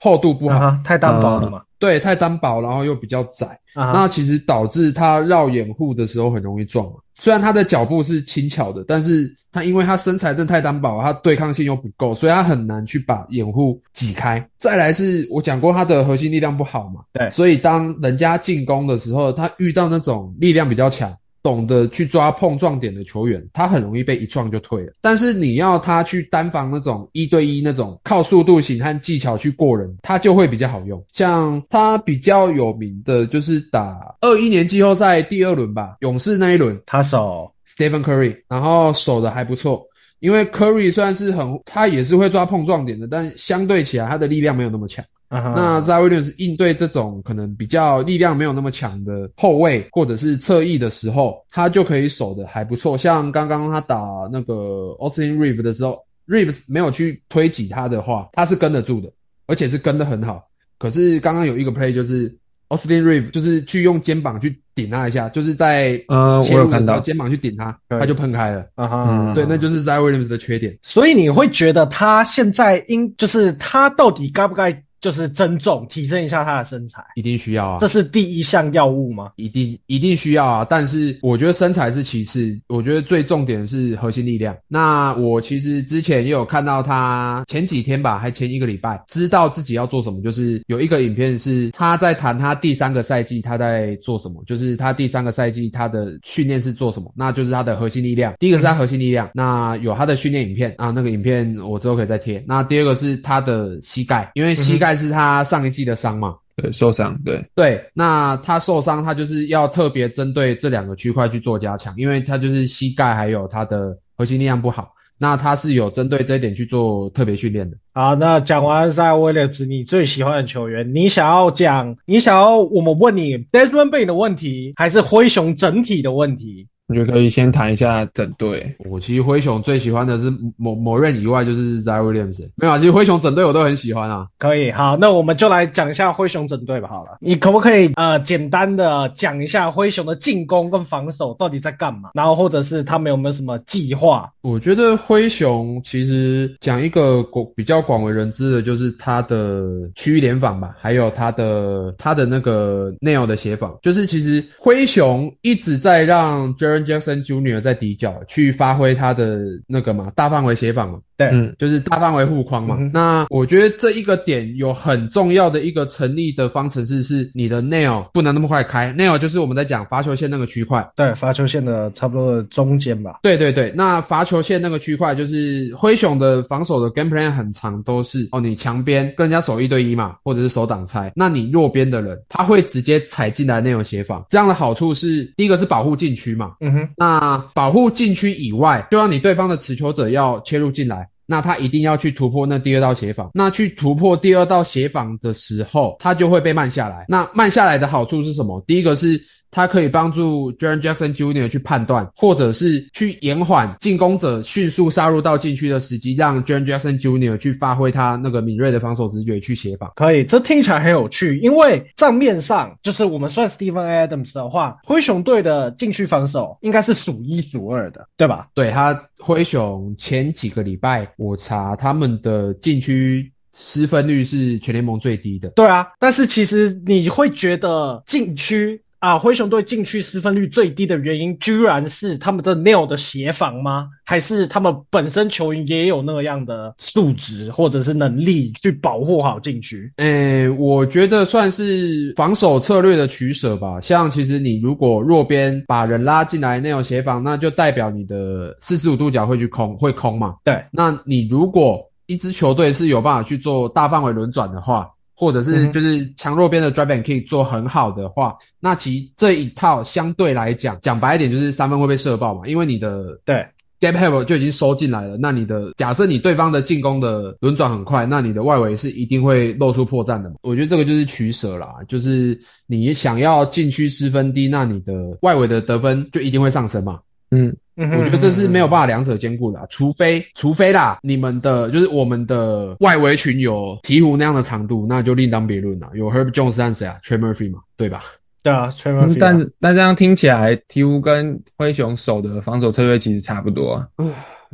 [0.00, 1.62] 厚度不好，啊，太单薄了嘛。
[1.78, 6.94] 对，太单薄，然后又比较窄，啊，那其实导致他绕掩护的时候很容易撞嘛。
[7.14, 14.44] 虽然他的脚步是轻巧的，但是他因为他身材真的太单薄，他对抗性又不够，所以他很难去把掩护挤开。
[14.56, 21.12] 再来是我讲过他的核心力量不好嘛，对所以当人家进攻的时候，他遇到那种力量比较强。
[21.42, 24.92] 懂得去抓碰撞点的球员，他很容易被一撞就退了。
[25.00, 31.02] 但是你要他去单防那种一对一那种靠速度型和技巧去过人，他就会比较好用。
[31.12, 39.84] 像他比较有名的就是打二一年季后赛第二轮吧，勇士那一轮他守，Stephen Curry，然后守的还不错。
[40.20, 45.04] 因为 Curry 虽然是很，他也是会抓碰撞点的，但相对起来他的力量没有那么强。
[45.28, 52.96] 啊哈，那 z a Williams 应对这种可能比较力量没有那么强的后卫或者是侧翼的时候，他就可以守的还不错。
[52.96, 53.96] 像刚刚他打
[54.32, 54.54] 那个
[54.98, 59.10] Austin Reeves 的时候，Reeves 没有去推挤他的话，他是跟得住的，
[59.46, 60.42] 而且是跟得很好。
[60.78, 62.34] 可是刚刚有一个 play 就是
[62.68, 68.66] Austin Reeves 就是去用肩膀去顶他一下，就是在呃，切我有看到，入的时候肩膀去顶他，他就喷开了。
[68.76, 70.78] 啊哈，嗯对，那就是 z a Williams 的缺点。
[70.82, 77.02] 所以你会觉得他现在应就是他到底该不该就是增重提升一下他的身材？
[77.14, 79.32] 一定需要啊，这是第一项药物吗？
[79.36, 84.56] 一定一定需要啊，但是我觉得身材是其次，我觉得最重点是核心力量。
[84.68, 98.34] 那我其实之前也有看到他前几天吧，还前一个礼拜，知道自己要做什么，就是有一个影片是他在谈他第三个赛季他在做什么，就是他第三个赛季他的训练是做什么，那就是他的核心力量。
[98.38, 102.42] 第一个是他核心力量，那有他的训练影片啊，那个影片我之后可以再贴。
[102.46, 106.34] 那第二个是他的膝盖，因为膝盖是他上一季的伤嘛。
[106.60, 117.76] 对，受伤，对，对，那他受伤，他就是要特别针对这两个区块去做加强，因为他就是膝盖还有他的核心力量不好，那他是有针对这一点去做特别训练的。
[117.94, 126.66] 好，那讲完 z a Williams 你最喜欢的球员，你想要讲，你想要我们问你 Desmond Bain 的问题，还是灰熊整体的问题？
[126.88, 128.66] 我觉得可以先谈一下整队。
[128.90, 134.26] 我其实灰熊最喜欢的是某某人以外就是 z a Williams，没有啊，其实灰熊整队我都很喜欢啊。
[134.38, 136.88] 可以，好，那我们就来讲一下灰熊整队吧。
[136.88, 142.10] 好了，你可不可以呃简单的讲一下灰熊的进攻跟防守到底在干嘛？
[142.14, 144.30] 然后或者是他们有没有什么计划？
[144.40, 149.62] 我觉得灰熊其实讲一个广比较广为人知的，就是他的
[149.94, 157.60] 区域联防吧，还有他的他的那个 Nail 的协防，就是其实灰熊一直在让 Jaren Jackson Jr.
[157.60, 162.76] 在底角去发挥他的那个嘛大范围协防嘛，对，嗯，就是大范围护框嘛。
[162.78, 173.20] 嗯那我觉得这一个点有很重要的一个成立的方程式是你的 Nail 不能那么快开，Nail 就是我们在讲罚球线那个区块，对，罚球线的差不多的中间吧。
[173.22, 191.08] 对对对，那罚球线那个区块就是灰熊的防守的 game plan 很长，都是哦，你强边跟人家守一对一嘛，或者是守挡拆，那你弱边的人他会直接踩进来那种协防，这样的好处是第一个是保护禁区嘛，嗯哼，那保护禁区以外，就让你对方的持球者要切入进来。
[191.30, 193.30] 那他一定要去突破那第二道协防。
[193.34, 197.04] 那去突破第二道协防的时候，他就会被慢下来。
[197.06, 198.58] 那慢下来的好处是什么？
[198.66, 201.48] 第一个是它可以帮助 Jaren Jackson Jr.
[201.48, 207.36] 去判断，或者是去延缓进攻者迅速杀入到禁区的时机，让 Jaren Jackson Jr.
[207.36, 209.90] 去发挥他那个敏锐的防守直觉去协防。
[209.96, 211.38] 可以，这听起来很有趣。
[211.38, 218.48] 因为账面上，就是我们算 Stephen Adams 的话，灰熊队的禁区防守应该是数一数二的，对吧？
[218.54, 225.48] 对他灰熊前几个礼拜，我查他们的禁区失分率是全联盟最低的。
[225.50, 233.86] 对啊，但是其实你会觉得禁区啊，灰熊队禁区失分率最低的原因，居然是他们的 Neil 的协防吗？
[234.04, 239.92] 还是他们本身球员也有那样的素质或者是能力去保护好禁区？
[239.98, 243.80] 诶、我觉得算是防守策略的取舍吧。
[243.80, 250.34] 像其实你如果弱边把人拉进来那种协防，那就代表你的四十五度角会去空，会空嘛。
[250.42, 254.88] 对，那你如果一支球队是有办法去做大范围轮转的话，
[255.20, 263.44] 或者是就是强弱边的 drive and kick 做很好的话，那其实这一套相对来讲，讲白一点就是三分会被射爆嘛，因为你的对
[263.80, 265.16] gap help 就已经收进来了。
[265.16, 270.36] 那你的假设你对方的进攻的轮转很快，那你的外围是一定会露出破绽的嘛。
[270.42, 277.00] 我觉得这个就是取舍啦，就是你想要禁区失分低，那你的外围的得分就一定会上升嘛。
[277.32, 285.88] 嗯，嗯哼我觉得这是没有办法两者兼顾的啊、除非除非啦，你们的就是我们的外围群有鹈鹕那样的长度，那就另当别论了。
[285.94, 288.02] 有 Herb Jones 和谁啊？Trey Murphy 嘛，对吧？
[288.42, 293.86] 对啊，Trey Murphy 但但这样听起来，鹈鹕跟灰熊守的防守策略其实差不多啊。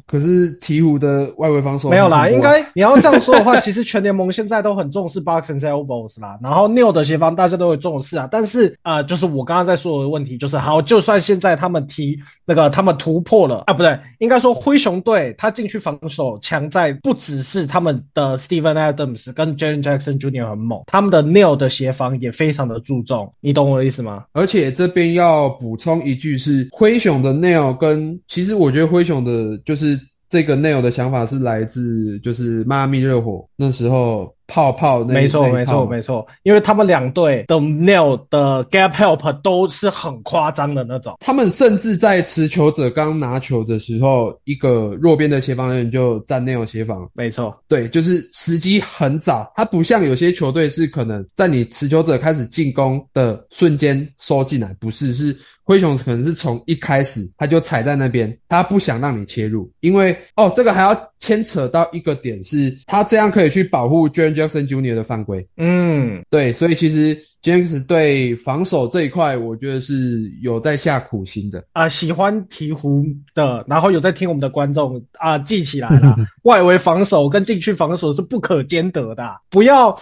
[0.07, 8.29] 可是鹈鹕的外围防守没有啦，应该你要这样说的话， 其实全联盟现在都很重视 box and elbows 啦，然后 Neil 的协防大家都会重视啊。
[8.31, 20.51] 但是呃，就是我刚刚在说的问题，就是好，就算现在他们踢那个他们突破了啊，不对，应该说灰熊队他进去防守强在不只是他们的 Steven Adams 跟 Jaren Jackson Jr.
[20.51, 24.25] 很猛，他们的 Neil 的协防也非常的注重，你懂我的意思吗？
[24.33, 33.47] 而且这边要补充一句是，灰熊的 Nail 跟其实我觉得灰熊的就是是这个 Nail 的想法是来自就是迈阿密热火。
[33.57, 41.17] 那时候泡泡那没错，那没错，没错，因为他们两队的 nail 的 gap help 都是很夸张的那种。
[41.21, 64.95] 他们甚至在持球者刚拿球的时候，一个弱边的协防人员就站 Nail 协防，没错，对，就是时机很早，他不像有些球队是可能在你持球者开始进攻的瞬间收进来，不是，是灰熊可能是从一开始他就踩在那边，他不想让你切入，因为哦，这个还要牵扯到一个点是，他这样可以去保护 Jaren Jackson Jr.
[64.95, 69.95] 的犯规，嗯，对，所以其实 James 对防守这一块，我觉得是
[70.43, 71.65] 有在下苦心的。
[71.73, 79.99] 啊、喜欢鹈鹕的，然后有在听我们的观众啊、记起来了， 外围防守跟禁区防守是不可兼得的啊，不要。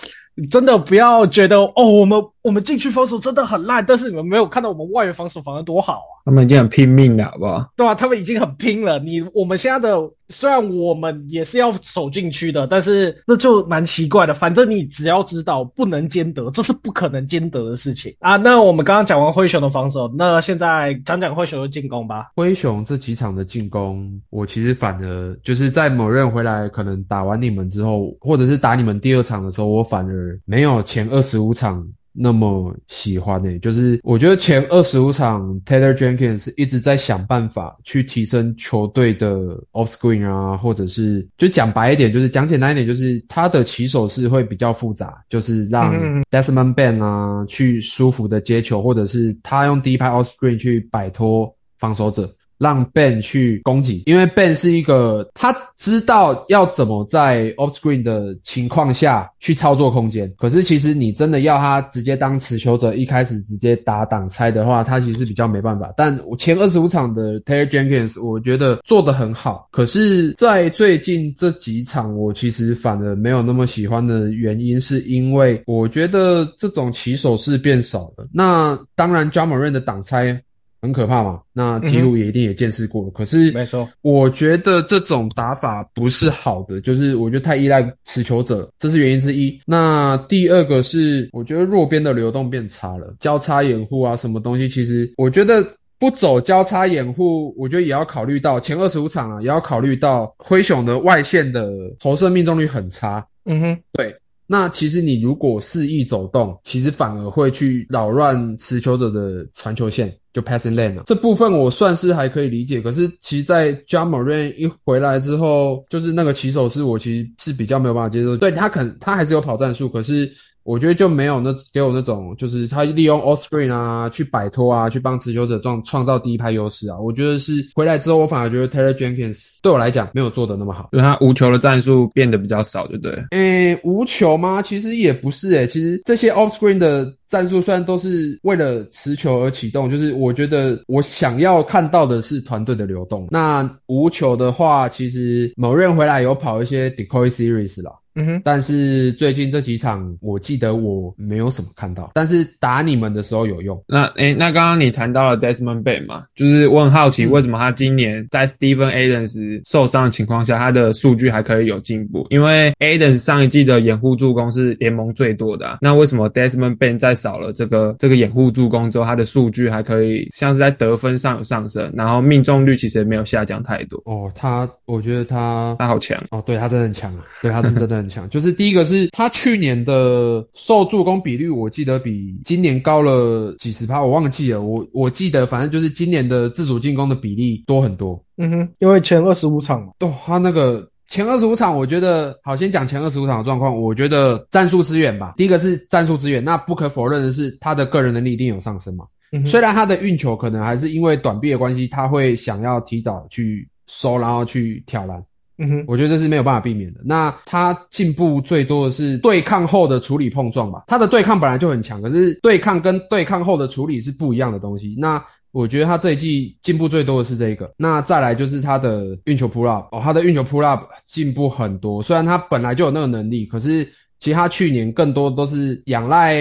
[0.50, 7.70] 真的不要觉得哦，我们我们禁区防守真的很烂，但是你们没有看到我们外援防守防得多好啊，他们已经很拼命了，好不好？
[7.76, 8.98] 对啊、他们已经很拼了。
[8.98, 14.34] 你我们现在的虽然我们也是要守禁区的，但是那就蛮奇怪的。
[14.34, 18.36] 反正你只要知道不能兼得，这是不可能兼得的事情啊。
[18.36, 22.32] 那我们刚刚讲完灰熊的防守，那现在讲讲灰熊的进攻吧。
[22.34, 52.30] 灰熊这几场的进攻，我其实反而就是在某人回来，可能打完你们之后，或者是打你们第二场的时候，我反而没有前二十五场那么喜欢诶、就是我觉得前二十五场 Taylor Jenkins 一直在想办法去提升球队的 off screen 啊，或者是就讲白一点，就是讲简单一点，就是他的起手式会比较复杂，就是让嗯 Desmond Ben 啊去舒服的接球，或者是他用低拍 off screen 去摆脱防守者。
[52.62, 60.32] 让 Ben 去攻击，因为 Ben 是一个他知道要怎么在 off screen 的情况下去操作空间。
[60.38, 65.92] 可是其实你真的要他直接当持球者，一开始直接打挡拆的话，他其实比较没办法。
[65.96, 78.28] 但我前二十五场的 Taylor Jenkins 我觉得做得很好，可是，在最近这几场，我其实反而没有那么喜欢的原因，是因为我觉得这种起手式变少了。
[78.32, 80.40] 那当然 j a m a r a n 的挡拆。
[80.82, 81.40] 很可怕嘛？
[81.52, 89.58] 那鹈鹕也一定也见识过，可是没错，我觉得这种打法不是好的，就是我觉得太依赖持球者，这是原因之一。
[89.64, 95.64] 那第二个是，我觉得弱边的流动变差了，交叉掩护啊，什么东西，其实我觉得
[96.00, 104.12] 不走交叉掩护，我觉得也要考虑到前二十五场啊，也要考虑到灰熊的外线的投射命中率很差，嗯哼，对。
[104.52, 111.04] 那其实你如果肆意走动，其实反而会去扰乱持球者的传球线，就 passing lane 了。
[111.06, 112.78] 这部分我算是还可以理解。
[112.78, 118.36] 可是其实，在 John Moran 一回来之后，就是那个骑手是，我其实是比较没有办法接受。
[118.36, 120.30] 对他可他还是有跑战术，可是
[120.64, 126.98] 我觉得就没有那给我那种，就是他利用 off screen 啊去摆脱啊，去帮持球者创创造第一拍优势啊。
[126.98, 130.88] 我觉得是回来之后，我反而觉得 Taylor Jenkins 对我来讲没有做的那么好。
[130.92, 133.24] 就是他无球的战术变得比较少，对不对了？
[133.30, 134.62] 诶，无球吗？
[134.62, 143.26] 其实也不是诶，其实这些 off screen 的战术虽然都是为了持球而启动，就是我觉得我想要看到的是团队的流动。
[143.30, 147.90] 那无球的话，其实某人回来有跑一些 decoy series 啦。
[148.14, 153.82] 嗯哼，但是最近这几场，我记得我没有什么看到，但是打你们的时候有用。
[153.86, 162.26] 那诶，那刚刚你谈到了 Desmond Bain 嘛，就是我很好奇，为什么他今年在 Stephen Adams 受伤的情况下，他的数据还可以有进步？
[162.30, 174.02] 因为 Adams 上一季的掩护助攻是联盟最多的、啊，那为什么 Desmond Bain 在少了这个这个掩护助攻之后，他的数据还可以像是在得分上有上升，然后命中率其实也没有下降太多？
[174.04, 178.28] 哦，他，我觉得他，他好强哦，对他真的很强啊，对他是真的很强。
[178.28, 184.60] 就是第一个是他去年的受助攻比率，我记得比今年高了几十趴，我忘记了。
[184.60, 188.22] 我我记得反正就是今年的自主进攻的比例多很多。
[188.36, 193.80] 嗯哼，因为前二十五场嘛，哦，他那个前二十五场，我觉得好，先讲前二十五场的状况。
[193.80, 199.04] 我觉得战术资源吧，第一个是战术资源，那不可否认的是他的个人能力一定有上升嘛。
[199.34, 205.24] 嗯虽然他的运球可能还是因为短臂的关系，他会想要提早去收，然后去挑篮。
[205.62, 207.00] 嗯哼，我觉得这是没有办法避免的。
[207.04, 210.84] 那他进步最多的是对抗后的处理碰撞吧。
[210.88, 214.94] 他的对抗本来就很强，可是对抗跟对抗后的处理是不一样的东西。
[214.98, 215.22] 那
[215.52, 217.70] 我觉得他这一季进步最多的是这一个。
[217.76, 222.02] 那再来就是他的运球 pull up 哦，他的运球 pull up 进步很多。
[222.02, 223.84] 虽然他本来就有那个能力，可是
[224.18, 226.36] 其实他去年更多都是仰赖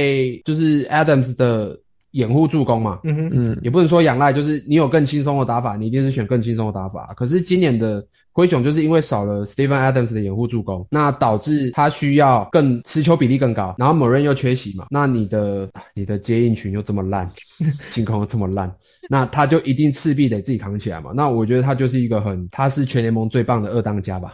[0.46, 1.78] 就是 Adams 的
[2.12, 3.02] 掩护助攻嘛。
[3.04, 7.14] 嗯哼，嗯，也不能说仰赖，就是你有更轻松的打法，你一定是选更轻松的打法。
[7.18, 8.02] 可是今年的
[8.34, 17.30] 灰熊就是因为少了 Steven Adams 的掩护助攻，那导致他需要更持球比例更高，然后某人又缺席嘛，那你的你的接应群又这么烂，
[17.90, 18.74] 进攻又这么烂，
[19.10, 21.12] 那他就一定势必得自己扛起来嘛。
[21.14, 24.34] 那我觉得他就是一个很，他是全联盟最棒的二当家吧，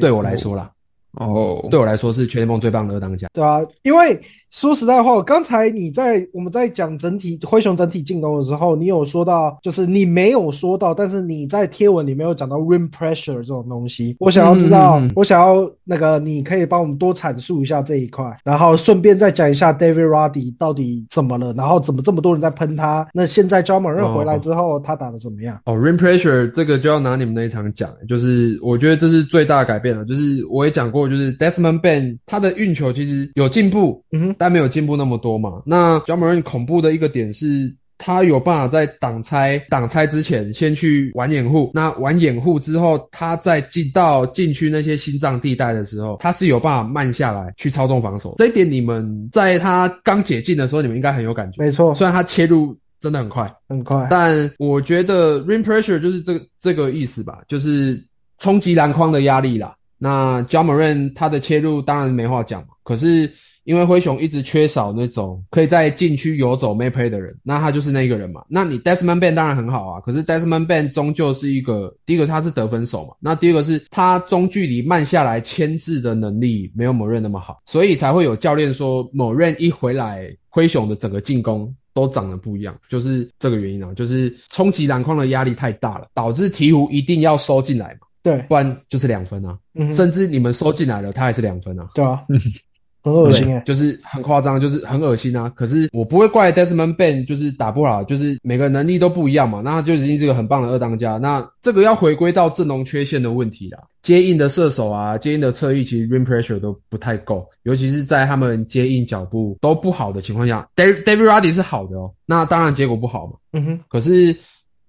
[0.00, 0.70] 对我来说啦，
[1.12, 3.28] 哦，对我来说是全联盟最棒的二当家。
[3.32, 4.20] 对啊，因为
[4.52, 14.14] 说实在话，刚才你在我们在讲整体灰熊整体进攻的时候，你有说到，就是你没有说到，但是你在贴文里面有讲到 rim pressure 这种东西。
[14.20, 23.08] 我想要知道，我想要那个你可以帮我们多阐述一下这一块，然后顺便再讲一下 David Roddy 到底怎么了，然后怎么这么多人在喷他？
[23.14, 25.58] 那现在 j a m a r 回来之后，他打的怎么样？
[25.64, 30.04] 哦，rim pressure 这个就要拿你们那一场讲，就是我觉得这是最大的改变了。
[30.04, 35.62] 就是我也讲过，就是 Desmond Bain 他的运球其实有进步，嗯哼，但没有进步那么多嘛。
[35.64, 37.72] 那 j a m a r 恐怖的一个点是。
[38.04, 48.34] 他有办法在挡拆挡拆之前先去玩掩护，那玩掩护之后，他再进到禁区那些心脏地带的时候，他是有办法慢下来去操纵防守。
[48.38, 51.62] 这一点你们在他刚解禁的时候，你们应该很有感觉。
[51.62, 54.08] 没错，虽然他切入真的很快，很快。
[54.10, 58.04] 但我觉得 rim pressure 就是这个这个意思吧，就是
[58.38, 59.76] 冲击篮筐的压力啦。
[59.96, 63.30] 那 j a m a r a n 他的切入当然没话讲嘛，可是
[63.64, 68.44] 因为灰熊一直缺少那种可以在禁区游走 make play 的人，那他就是那个人嘛。
[68.48, 81.74] 那你 Desmond Bain 当然很好啊，可是 Desmond Bain 终究是一个第一个他是得分手嘛，那第二个是他中距离慢下来牵制的能力没有某任那么好，所以才会有教练说某任一回来，灰熊的整个进攻。
[81.94, 92.18] 都长得不一样，就是这个原因啊，就是冲击篮筐的压力太大了，导致鹈鹕一定要收进来嘛，对，不然就是两分啊，嗯，甚至你们收进来了，他还是两分啊，对啊，
[93.02, 95.52] 很恶心就是很夸张，就是很恶心啊。
[95.56, 101.18] 可是我不会怪 Desmond Bain，就是打不好，就是每个能力都不一样嘛，那他就已经是个很棒的二当家。
[101.18, 113.32] 那这个要回归到阵容缺陷的问题啦，接应的射手啊，接应的侧翼其实 rim pressure 都不太够，尤其是在他们接应脚步都不好的情况下，David David Roddy 是好的哦，那当然结果不好嘛。
[113.52, 114.34] 嗯哼，可是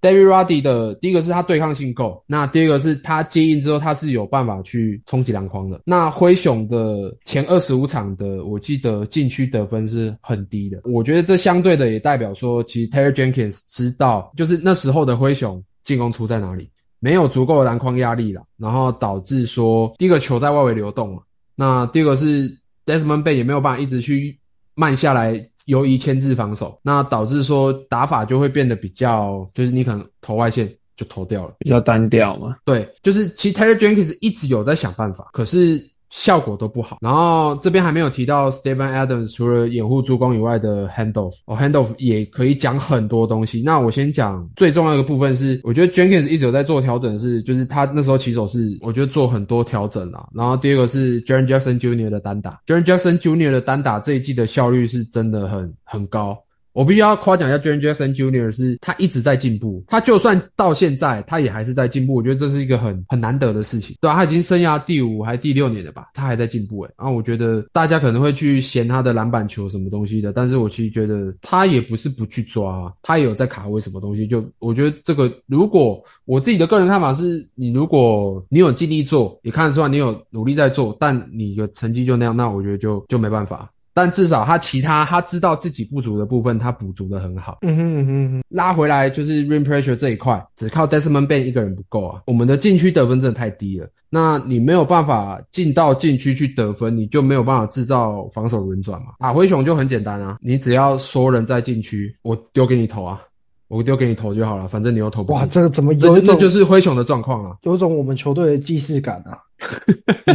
[0.03, 5.79] David Ruddy 的第一个是他对抗性够，那第二个是他接应之后他是有办法去冲击篮筐的。
[5.85, 10.81] 那灰熊的前二十五场的，我记得禁区得分是很低的。
[10.83, 21.21] 我觉得这相对的也代表说，其实 Terry Jenkins 知道，就是那时候的灰熊进攻出在哪里，没有足够的篮筐压力了，然后导致说第一个球在外围流动嘛，
[21.55, 22.49] 那第二个是
[22.85, 24.37] Desmond Bay 也没有办法一直去
[24.75, 25.49] 慢下来。
[25.65, 32.55] 游移牵制防守，那导致说打法就会变得比较，就是你可能投外线就投掉了，比较单调嘛。
[32.65, 36.99] 对，就是其实 Taylor Jenkins 一直有在想办法，可是效果都不好。
[37.01, 43.63] 然后这边还没有提到 Steven Adams 除了掩护助攻以外的 handoff，哦 handoff 也可以讲很多东西。
[43.63, 50.29] 那我先讲最重要的部分是，我觉得 Jenkins 一直有在做调整是，就是他那时候起手是我觉得做很多调整啦。
[50.35, 52.09] 然后第二个是 Jaren Jackson Jr.
[52.09, 53.49] 的单打，Jaren Jackson Jr.
[53.49, 56.37] 的单打这一季的效率是真的很很高。
[56.73, 58.51] 我必须要夸奖一下 Jaren Jackson Jr.
[58.51, 83.69] 是他一直在进步，他就算到现在他也还是在进步，我觉得这是一个很很难得的事情，对啊，他已经生涯第五还第六年了吧，他还在进步诶、然后我觉得大家可能会去嫌他的篮板球什么东西的，但是我其实觉得他也不是不去抓，他也有在卡位什么东西，就我觉得这个如果我自己的个人看法是，你如果你有尽力做，也看得出来你有努力在做，但你的成绩就那样，那我觉得就就没办法。
[83.93, 87.59] 但至少他其他他知道自己不足的部分，他补足的很好。
[87.61, 92.21] 嗯哼嗯哼嗯哼，拉回来就是 rim pressure 这一块，只靠 Desmond Bain 一个人不够啊。
[92.25, 99.07] 我们的禁区得分真的太低了，那你没有办法进到禁区去得分，你就没有办法制造防守轮转嘛。
[99.19, 103.21] 打，灰熊就很简单啊，你只要所有人在禁区，我丢给你投啊，
[103.67, 105.49] 我丢给你投就好了，反正你又投不哇，进。
[105.51, 107.57] 这个怎么这这有一种就是灰熊的状况啊。
[107.61, 109.37] 有一种我们球队的既视感啊？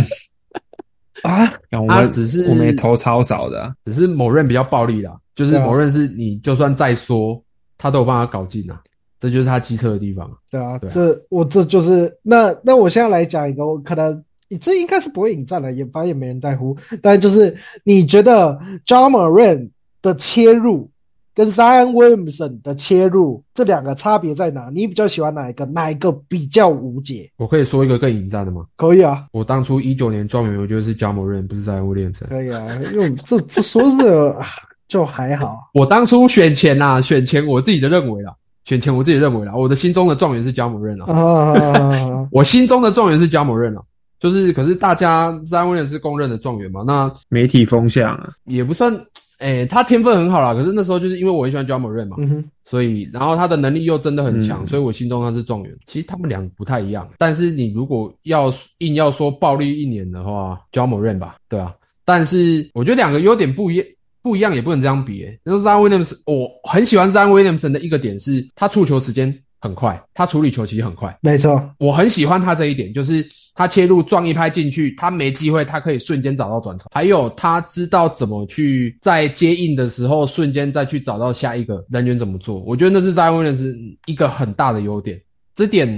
[1.23, 7.43] 啊，我们啊只是我们也投超少的啊、只是某任比较暴力啦，就是某任是你就算再说，
[7.77, 8.81] 他都有办法搞进啊，
[9.19, 10.31] 这就是他机车的地方。
[10.51, 14.25] 对啊，对啊这我这就是那那我现在来讲一个，我可能
[14.61, 16.77] 这应该是不会引战了，也反正也没人在乎。
[17.03, 19.71] 但就是你觉得 John Moran
[20.03, 20.91] 的切入
[21.39, 24.73] 跟 Zion Williamson 的切入这两个差别在哪？
[24.75, 25.65] 你比较喜欢哪一个？
[25.67, 27.31] 哪一个比较无解？
[27.37, 28.65] 我可以说一个更引战的吗？
[28.75, 32.27] 可以啊，我当初一九年状元，我觉得是 j a m o r a n 不是在 Williamson。
[32.27, 34.45] 可以啊，因为这这说是啊
[34.89, 35.71] 就还好。
[35.75, 38.35] 我当初选前呐、选前我自己的认为啦，
[38.65, 43.83] 选前我自己认为啦，我的心中的状元是 m o r a n 啊，啊， 我心中的状元是 r a n 啊，
[44.19, 48.93] 就是可是大家 Zion Williams 是公认的状元嘛，那媒体风向啊，也不算，
[49.39, 55.73] 诶、他天分很好啦，可是那时候就是因为我很喜欢 j a m o r a n 嘛，嗯，所以，然后他的能力又真的很强，嗯所以我心中他是状元。
[55.87, 61.75] 其实他们俩不太一样，但是你如果要硬要说暴力一年的话 j a m o r a n 吧，对啊。
[62.05, 63.87] 但是我觉得两个优点不一样，
[64.23, 65.39] 不一样也不能这样比、欸。
[65.45, 71.17] 那 Zion Williams，我很喜欢 Zion Williamson 的一个点是，他触球时间很快，他处理球其实很快。
[71.21, 73.25] 没错，我很喜欢他这一点，就是
[73.59, 82.61] 他切入撞一拍进去，他没机会，他可以瞬间找到转场，还有他知道怎么去在接应的时候瞬间再去找到下一个人员怎么做。
[82.61, 83.75] 我觉得那是 Zion Williams
[84.07, 85.21] 一个很大的优点，
[85.57, 85.89] 这点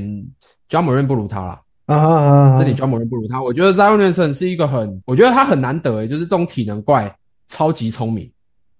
[0.70, 3.42] John Moran 不如他啦，啊啊啊这点 John Moran 不如他。
[3.42, 7.14] 我觉得 Zion Williamson 是一个很，我觉得他很难得诶，就是这种体能怪，
[7.46, 8.32] 超级聪明。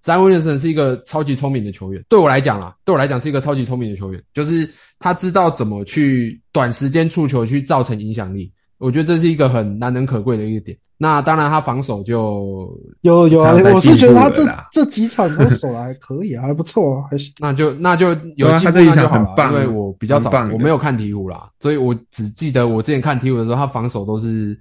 [0.03, 4.67] Zion Williamson 是一个超级聪明的球员，对我来讲啦，对我来讲是一个超级聪明的球员，就是
[4.99, 8.51] 他知道怎么去短时间触球去造成影响力，
[8.81, 10.77] 我觉得这是一个很难能可贵的一个点。
[10.97, 24.59] 那当然，他防守就有有啊我是觉得他这这几场都守的还可以啊，还不错啊，还是那就那就有他这一场那就好了很，棒因为我比较少我没有看鹈鹕啦，所以我只记得我之前看鹈鹕的时候，他防守都是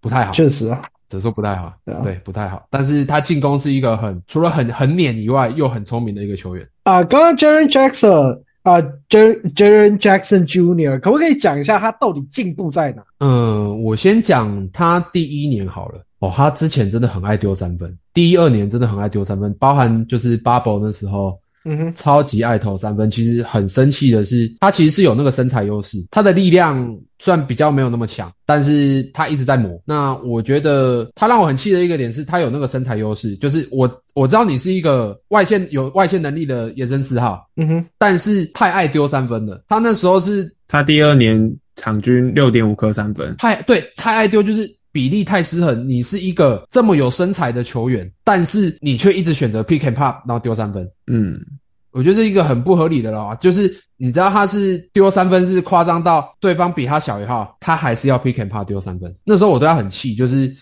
[0.00, 2.66] 不太好，确实啊，只能说不太好，对啊对，不太好。
[2.70, 6.66] 但是他进攻是一个很除了很很碾以外，又很聪明的一个球员。
[6.84, 11.00] 啊，刚刚 Jaren Jackson 啊，Jaren Jaren Jackson Jr.
[11.00, 13.02] 可不可以讲一下他到底进步在哪？
[13.20, 16.02] 嗯，我先讲他第一年好了。
[16.18, 23.10] 哦，他之前真的很爱丢三分，第一二年真的很爱丢三分，包含就是 bubble 那时候，嗯哼，超级爱投三分。
[23.10, 29.80] 其实很生气的是，他其实是有那个身材优势，他的力量虽然比较没有那么强，但是他一直在磨。
[29.84, 39.62] 那我觉得他让我很气的一个点是，他有那个身材优势，就是我我知道你是一个外线有外线能力的野生四号，嗯哼，但是太爱丢三分了。
[39.68, 41.38] 他那时候是他第二年
[41.76, 45.88] 场均六点五颗三分，太对太爱丢，就是比例太失衡。
[45.88, 50.88] 你是一个这么有身材的球员，但是你却一直选择 pick and pop，然后丢三分。
[51.06, 51.38] 嗯，
[51.92, 59.14] 我觉得是一个很不合理的了，就是你知道他是丢三分是夸张到对方比他小一号，他还是要 pick and pop 丢三分。
[59.24, 60.54] 那时候我对他很气，就是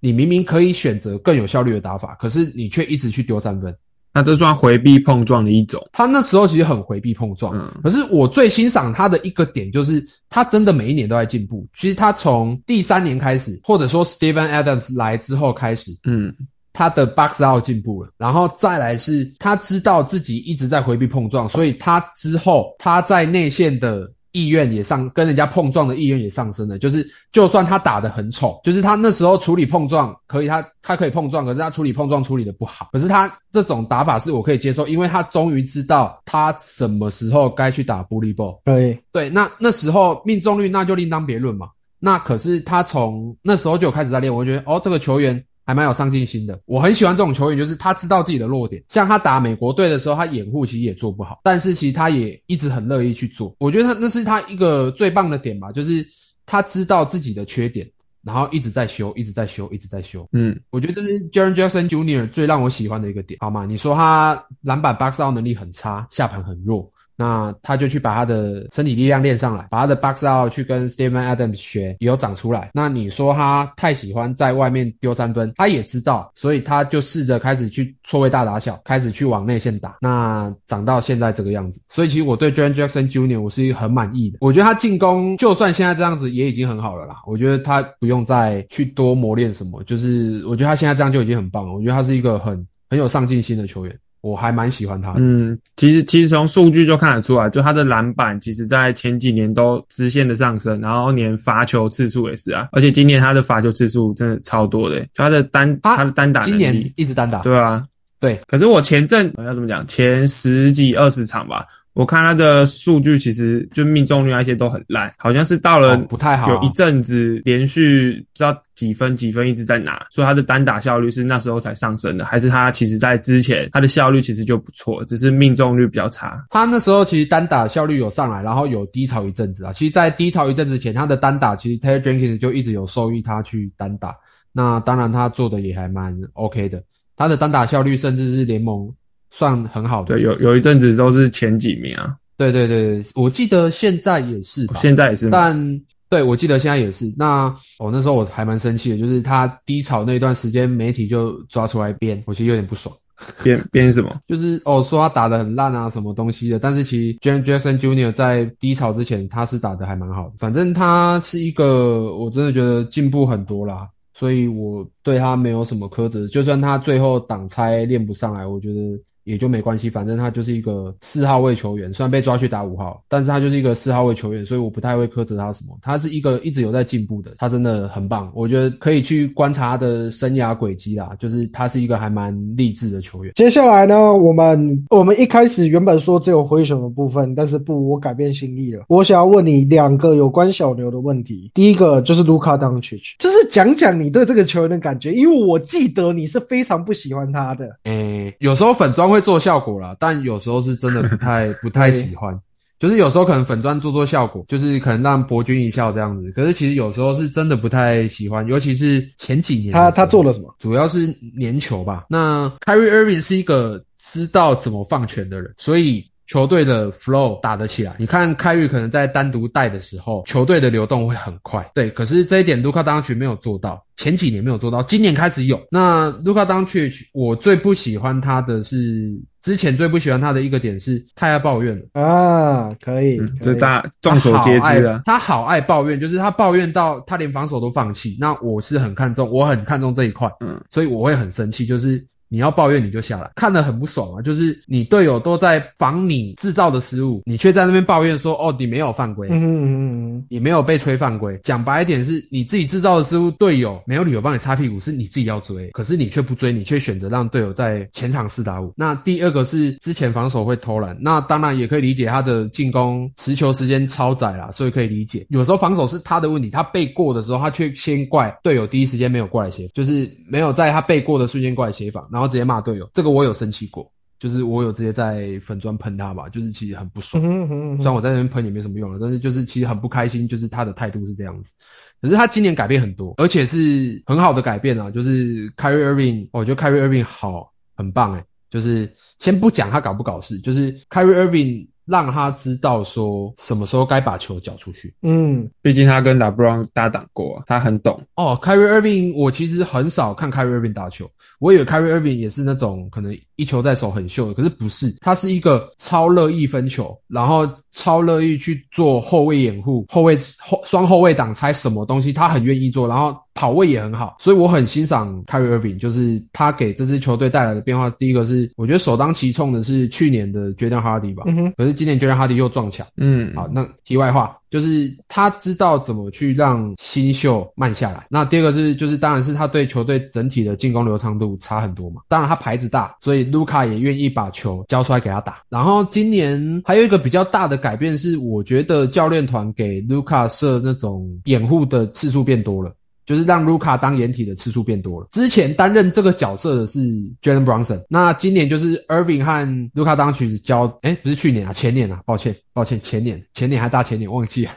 [0.00, 3.74] 你明明可以选择更有效率的打法，可是你却一直去丢三分。
[4.14, 5.84] 那这算回避碰撞的一种。
[5.92, 11.66] 他那时候其实很回避碰撞，嗯可是我最欣赏他的一个点就是他真的每一年都在进步。
[11.76, 16.32] 其实他从第三年开始，或者说 Steven Adams 来之后开始，嗯，
[16.72, 26.78] 他的 box out 进步了，然后再来是他知道自己一直在回避碰撞，所以他之后他在内线的意愿也上，跟人家碰撞的意愿也上升了。
[26.78, 32.90] 就是就算他打得很丑，就是他那时候处理碰撞可以，他他可以碰撞，可是他处理碰撞处理的不好。
[32.92, 38.58] 可是他这种打法是我可以接受，因为他终于知道他什么时候该去打 bully ball。
[38.64, 41.68] 可以，对，那那时候命中率那就另当别论嘛。
[42.00, 46.60] 那可是他从那时候就有开始在练，我就觉得哦，这个球员还蛮有上进心的。
[46.66, 48.82] 我很喜欢这种球员，就是他知道自己的弱点。
[48.88, 53.54] 像他打美国队的时候，他掩护其实也做不好，但是其实他也一直很乐意去做。
[53.58, 56.06] 我觉得他那是他一个最棒的点吧，就是
[56.46, 57.88] 他知道自己的缺点，
[58.22, 60.28] 然后一直在修，一直在修，一直在修。
[60.32, 62.28] 嗯，我觉得这是 Jaren Jackson Jr.
[62.28, 63.64] 最让我喜欢的一个点，好吗？
[63.64, 66.86] 你说他篮板 box out 能力很差，下盘很弱，
[67.16, 72.70] 那他就去把他的身体力量练上来，把他的 box out 去跟 Steven Adams 学，也有长出来。
[72.74, 79.96] 那你说他太喜欢在外面丢三分，他也知道，所以他就试着开始去错位大打小，开始去往内线打。
[80.00, 83.40] 那长到现在这个样子，所以其实我对 Jaren Jackson Jr.
[83.40, 84.38] 我是很满意的。
[84.40, 87.16] 我觉得他进攻就算现在这样子也已经很好了啦。
[87.26, 91.72] 我觉得他不用再去多磨练什么，就是我觉得他现在这样就已经很棒了。
[91.72, 93.98] 我觉得他是一个很很有上进心的球员。
[94.24, 95.16] 我还蛮喜欢他的。
[95.18, 107.84] 嗯，其实其实从数据就看得出来，就他的篮板，其实在前几年都直线的上升，然后连罚球次数也是啊，而且今年他的罚球次数真的超多的，就他的单他他的单打能今年力，一直单打，对啊，
[108.18, 126.44] 对，可是我前阵要怎么讲，前十几二十场吧，我看他的数据其实就命中率那些都很烂，好像是到了哦不太好啊有一阵子连续不知道几分几分一直在拿，所以他的单打效率是那时候才上升的，还是他其实在之前他的效率其实就不错，只是命中率比较差。
[126.50, 129.72] 他那时候其实单打效率有上来，然后有低潮一阵子啊。
[129.72, 134.16] 其实，在低潮一阵子前，他的单打其实 Taylor Jenkins 就一直有授意他去单打。
[134.52, 136.82] 那当然，他做的也还蛮 OK 的，
[137.16, 138.92] 他的单打效率甚至是联盟
[139.36, 140.14] 算很好的。
[140.14, 145.28] 对，有有一阵子都是前几名啊，对对对对，我记得现在也是吧，现在也是。
[145.28, 147.12] 但对我记得现在也是。
[147.18, 152.94] 那我、那时候我还蛮生气的，就是他低潮那段时间，媒体就抓出来编，我其实有点不爽。
[153.42, 154.14] 编 编什么？
[154.28, 156.58] 就是哦，说他打得很烂啊，什么东西的。
[156.58, 158.12] 但是其实 Jaren Jackson Jr.
[158.12, 160.34] 在低潮之前，他是打的还蛮好的。
[160.38, 166.26] 反正他是一个，我真的觉得进步很多啦，所以我对他没有什么苛责。
[166.28, 168.80] 就算他最后挡拆练不上来，我觉得
[169.24, 169.90] 也就没关系。
[169.90, 175.76] 反正他就是一个四号位球员，虽然被抓去打五号，但是他就是一个四号位球员，所以我不太会苛责他什么。
[175.82, 178.30] 他是一个一直有在进步的，他真的很棒。
[178.34, 183.32] 我觉得可以去观察他的生涯轨迹啦，就是他是一个还蛮励志的球员。
[183.34, 188.84] 接下来呢，我们我们一开始原本说只有灰熊的部分，但是不，我改变心意了。
[188.88, 191.50] 我想要问你两个有关小牛的问题。
[191.54, 197.78] 第一个就是卢卡当曲，就是讲讲你对这个球员的感觉，因为我记得你是非常不喜欢他的。
[197.84, 202.38] 诶、有时候粉砖会做效果啦，但有时候是真的不太不太喜欢。
[202.76, 206.30] 就是有时候可能粉钻做做效果，就是可能让博君一笑这样子。
[206.32, 210.54] 可是其实有时候是真的不太喜欢，尤其是前几年他他做了什么？
[210.58, 211.06] 主要是
[211.40, 212.04] 粘球吧。
[212.10, 217.94] 那 Kyrie Irving 是一个知道怎么放权的人，所以球队的 flow 打得起来。
[217.98, 221.68] 你看 Kyrie 可能在单独带的时候，球队的流动会很快。
[221.74, 225.60] 对，可是这一点卢卡当曲没有做到，前几年没有做到，今年开始有。
[225.70, 229.12] 那卢卡当曲，我最不喜欢他的是。
[229.44, 235.02] 之前最不喜欢他的一个点是太爱抱怨了，啊，可以，嗯，这大众所皆知啊。
[235.04, 238.16] 他好爱抱怨，就是他抱怨到他连防守都放弃。
[238.18, 244.22] 那我是很看重，我很看重这一块，嗯，所以我会很生气，就是你要抱怨你就下来，看得很不爽啊。
[244.22, 251.38] 就是你队友都在防你制造的失误，你却在那边抱怨说哦你没有犯规，嗯嗯嗯哼你没有被吹犯规。
[251.42, 258.72] 讲白一点是你自己制造的失误，队友没有理由帮你擦屁股，是你自己要追，可是你却不追，你却选择让队友在前场四打五。
[258.76, 265.26] 那第二个是之前防守会偷懒，那当然也可以理解他的进攻持球时间超窄啦，所以可以理解。
[265.30, 272.88] 有时候防守是他的问题，他背过的时候，他却先怪队友第一时间没有过来协，就是没有在他背过的瞬间过来协防，然后直接骂队友。
[272.94, 273.90] 这个我有生气过。
[274.16, 277.22] 就是我有直接在粉砖喷他吧，就是其实很不爽。
[277.22, 281.52] 嗯哼嗯虽然我在那边喷也没什么用了，但是就是其实很不开心，就是他的态度是这样子。
[282.00, 284.90] 可是他今年改变很多，而且是很好的改变啊！
[284.90, 288.24] 就是 Kyrie Irving，哦我觉得 Kyrie Irving 好，很棒诶。
[288.48, 294.94] 就是先不讲他搞不搞事，就是 Kyrie Irving 让他知道说什么时候该把球缴出去。
[295.02, 298.00] 嗯毕竟他跟 LeBron 搭档过，他很懂。
[298.16, 301.08] 哦，Kyrie Irving，我其实很少看 Kyrie Irving 打球，
[301.40, 317.90] 我以为 Kyrie Irving 也是那种可能一球在手很秀的，可是不是，他是一个超乐意分球，然后超乐意去做后卫掩护、后卫后双后卫挡拆什么东西，他很愿意做，然后跑位也很好，所以我很欣赏 Kyrie Irving，就是他给这支球队带来的变化。
[317.90, 322.86] 第一个是我觉得首当其冲的是去年的 Jaden Hardy 吧，嗯哼可是今年 Jaden Hardy 又撞墙。
[322.96, 328.06] 嗯，好，那题外话就是他知道怎么去让新秀慢下来。
[328.08, 332.02] 那第二个是，就是当然是他对球队整体的进攻流畅度差很多嘛。
[332.08, 335.38] 当然他牌子大，所以卢卡也愿意把球交出来给他打。
[335.48, 342.72] 然后今年还有一个比较大的改变是，我觉得教练团给卢卡设那种掩护的次数变多了。
[343.04, 345.08] 就是让卢卡当掩体的次数变多了。
[345.10, 346.78] 之前担任这个角色的是
[347.22, 354.52] Jalen Brunson，那今年就是 Irving 和卢卡当曲交，哎，不是去年啊，前年啊，抱歉，抱歉，前年，前年还大前年，忘记了，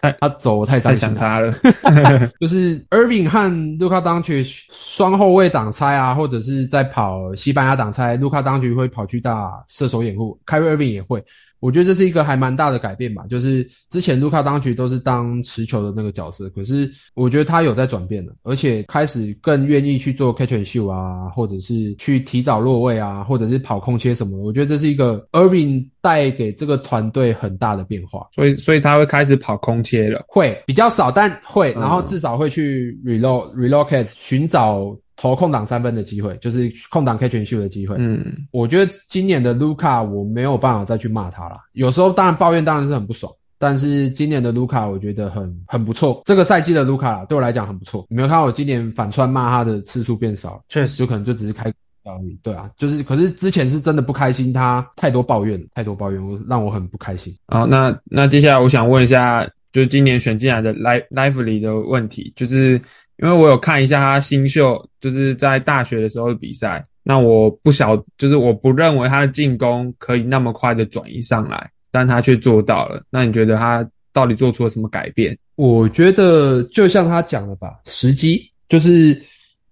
[0.20, 1.52] 他走我太伤太心他了。
[2.40, 11.22] 就是 Irving 和卢卡当局双后卫挡拆啊，或者是在跑西班牙挡拆，卢卡当局会跑去打射手掩护，Kyrie Irving 也会。
[11.60, 24.42] 我觉得这是一个还蛮大的改变吧，就是之前卢卡当局都是当持球的那个角色，可是我觉得他有在转变了，而且开始更愿意去做 catch and shoot 啊，或者是去提早落位啊，或者是跑空切什么的。
[24.42, 28.26] 我觉得这是一个 Irving 带给这个团队很大的变化。
[28.32, 30.24] 所以所以他会开始跑空切了。
[30.28, 37.96] 会比较少，但会，然后至少会去 reload relocate 寻找投空档三分的机会，就是空档 catch and shoot 的机会。
[37.98, 41.56] 嗯，我觉得今年的卢卡我没有办法再去骂他了。
[41.72, 46.22] 有时候当然抱怨当然是很不爽，但是今年的卢卡我觉得很很不错。
[46.24, 48.06] 这个赛季的卢卡对我来讲很不错。
[48.08, 51.72] 你没有看到我今年反串骂他的次数变少了，确实就可能就只是开
[52.04, 52.38] 而已。
[52.42, 57.34] 对啊，就是可是之前是真的不开心，他太多抱怨了，太多抱怨，我让我很不开心。
[57.46, 62.72] 好，那那接下来我想问一下，就是今年选进来的 Life Lively 的问题，就是
[63.18, 73.02] 因为我有看一下他新秀，就是在大学的时候的比赛，那我不晓，就是我不认为他的进攻可以那么快的转移上来，但他却做到了。
[73.10, 75.36] 那你觉得他到底做出了什么改变？
[75.56, 79.18] 我觉得就像他讲的吧，时机就是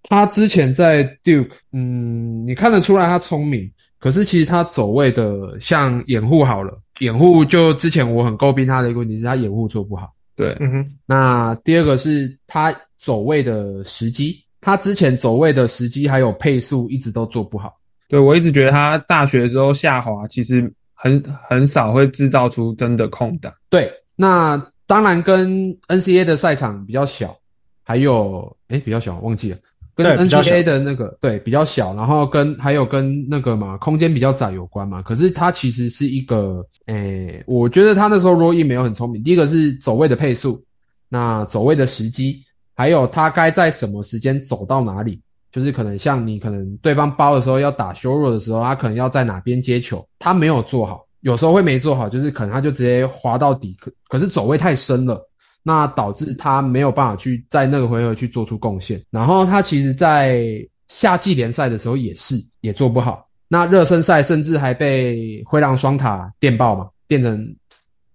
[0.05, 10.13] 他之前在 Duke，嗯，你看得出来他聪明，可是其实他走位的像掩护好了，掩护就之前我很诟病他的一个问题是他掩护做不好。
[10.35, 17.75] 对，嗯哼，那第二个是他走位的时机，他之前走位的时机还有配速一直都做不好。
[18.09, 23.53] 对我一直觉得他大学的时候下滑，其实很很少会制造出真的空档。
[23.69, 27.37] 对，那当然跟 NCAA 的赛场比较小，
[27.85, 29.59] 还有诶比较小忘记了，
[29.95, 35.03] 跟对比较小 NCAA 的那个对比较小，然后跟还有跟那个嘛空间比较窄有关嘛。
[35.03, 39.23] 可是他其实是一个诶，我觉得他那时候 in 没有很聪明。
[39.23, 40.63] 第一个是走位的配速，
[41.09, 42.43] 那走位的时机，
[42.75, 45.21] 还有他该在什么时间走到哪里。
[45.53, 55.21] 就是可能像你可能对方包的时候要打修弱的时候，他可能要在哪边接球，他没有做好，有时候会没做好，就是可能他就直接滑到底，可可是走位太深了，
[55.63, 59.03] 那导致他没有办法去在那个回合去做出贡献。
[59.11, 60.45] 然后他其实在
[60.89, 67.57] 夏季联赛的时候也是也做不好，那热身赛甚至还被灰狼双塔电爆嘛，电成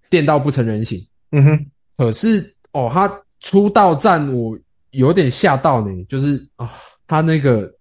[0.09, 1.05] 电到不成人形。
[1.31, 1.65] 嗯哼，
[1.97, 4.57] 可是哦，他出道战我
[4.91, 6.69] 有点吓到呢，就是啊、
[7.07, 7.71] 他那个，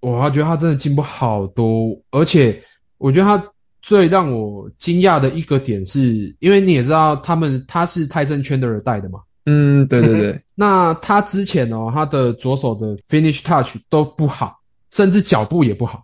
[0.00, 2.60] 我他觉得他真的进步好多，而且
[2.98, 3.44] 我觉得他
[3.84, 14.56] 最让我惊讶的一个点是，因为你也知道他们他是泰森圈的人带的嘛，嗯，对对对， 那他之前哦，他的左手的 finish touch 都不好，
[14.90, 16.02] 甚至脚步也不好。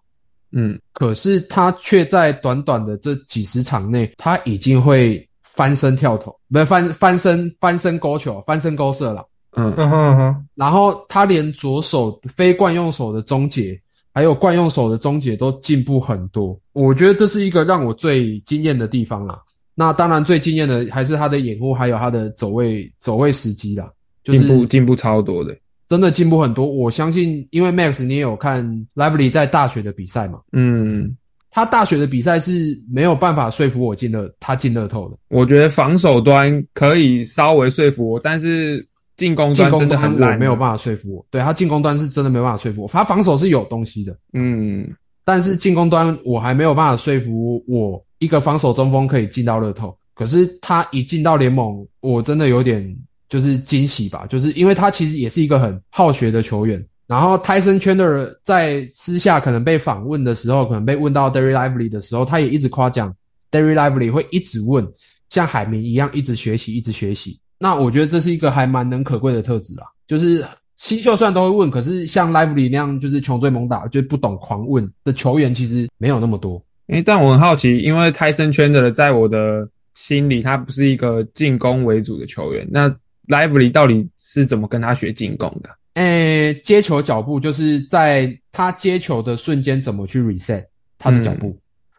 [0.53, 9.25] 嗯，可是他却在短短的这几十场内，他已经会翻身跳投，不是翻翻身翻身勾球，翻身勾射了。
[9.53, 13.81] 嗯嗯哼嗯哼，然后他连左手非惯用手的终结，
[14.13, 16.60] 还有惯用手的终结都进步很多。
[16.73, 19.41] 我觉得这是一个让我最惊艳的地方啦。
[19.75, 23.91] 那当然最惊艳的还是他的掩护，还有他的走位走位时机啦，
[24.23, 25.57] 就进步是进步超多的。
[25.89, 26.65] 真的进步很多。
[26.65, 28.65] 我相信，因为 Max 你也有看
[28.95, 31.17] Lively 在大学的比赛嘛，嗯，
[31.51, 35.17] 他大学的比赛是没有办法说服我进乐，他进乐透的。
[35.31, 42.89] 我觉得防守端可以稍微说服我，但是进攻端真的很烂，没有办法说服我，对他进攻端是真的没办法说服我。
[42.89, 44.89] 他防守是有东西的，嗯，
[45.31, 49.97] 但是进攻端我还没有办法说服我一个防守中锋可以进到乐透。
[50.13, 52.85] 可是他一进到联盟，我真的有点
[53.29, 56.85] 就是惊喜吧，就是因为他其实也是一个很好学的球员。
[57.07, 63.15] 然后泰森圈的人在私下可能被访问的时候，可能被问到 Derry Lively 的时候，他也一直夸奖
[63.53, 64.85] Derry Lively 会一直问，
[65.29, 67.39] 像海绵一样一直学习，一直学习。
[67.61, 70.45] 那我觉得这是一个还蛮能可贵的特质啊，就是
[70.81, 76.61] 新秀虽然都会问，可是像 Lively 那样就是穷追猛打，就不懂狂问的球员其实没有那么多。
[76.87, 82.67] 诶，但我很好奇，因为泰森圈的在我的心里，他不是一个进攻为主的球员。
[82.71, 82.89] 那
[83.29, 85.69] Lively 到底是怎么跟他学进攻的？
[85.95, 90.65] 诶，接球脚步就是在他接球的瞬间怎么去 reset
[90.99, 91.55] 他的脚步。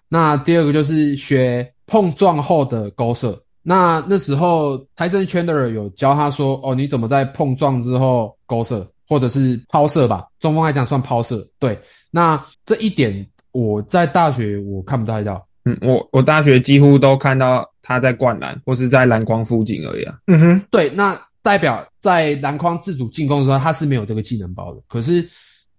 [0.10, 3.40] 那第二个就是学碰撞后的勾射。
[3.64, 10.26] 那那时候泰森圈的人有教他说：“哦，你怎么在碰撞之后勾射，或者是抛射吧？
[10.40, 11.78] 中锋来讲算抛射。”对，
[12.10, 15.46] 那这一点我在大学我看不太到。
[15.64, 20.18] 嗯，我我大学几乎都看到他在灌篮或是在篮筐附近而已啊。
[20.26, 24.82] 嗯哼，对，那代表在篮筐自主进攻的时候，他是没有这个技能包的。
[24.88, 25.24] 可是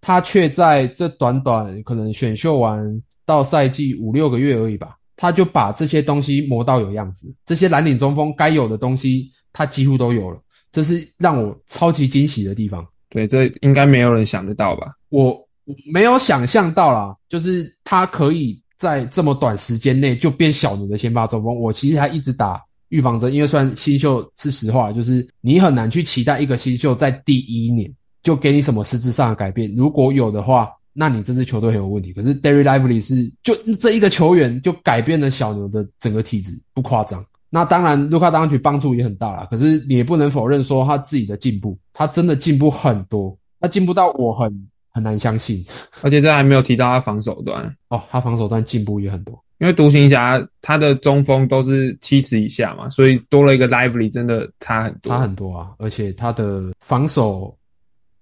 [0.01, 7.33] 他却在这短短可能选秀完到赛季五六个月而已吧，他就把这些东西磨到有样子。
[7.47, 10.37] 这些蓝领中锋该有的东西，他几乎都有了，
[10.73, 12.85] 这是让我超级惊喜的地方。
[13.09, 14.89] 对，这应该没有人想得到吧？
[15.11, 15.27] 我
[15.65, 21.55] 我没有想象到啦，就是他可以在这么短时间内就变小牛的先发中锋。
[21.55, 27.89] 我其实还一直打预防针，因为算新秀是实话，就是你很难去期待一个新秀在第一年
[28.25, 29.73] 就给你什么实质上的改变。
[29.77, 32.13] 如果有的话，那你这支球队很有问题。
[32.13, 37.25] 可是 Derry Lively 是就这一个球员就改变了小牛的整个体质，不夸张。
[37.55, 39.47] 那当然，卢卡当局帮助也很大啦。
[39.51, 45.63] 可是你也不能否认说他自己的进步，他真的进步很多，他进步到我很很难相信。
[46.01, 49.39] 而且这还没有提到他防守端，哦，他防守端进步也很多。
[49.59, 55.71] 因为独行侠他的中锋都是七尺以下嘛，所以多了一个 Lively 真的差很多，差很多啊！
[55.79, 57.55] 而且他的防守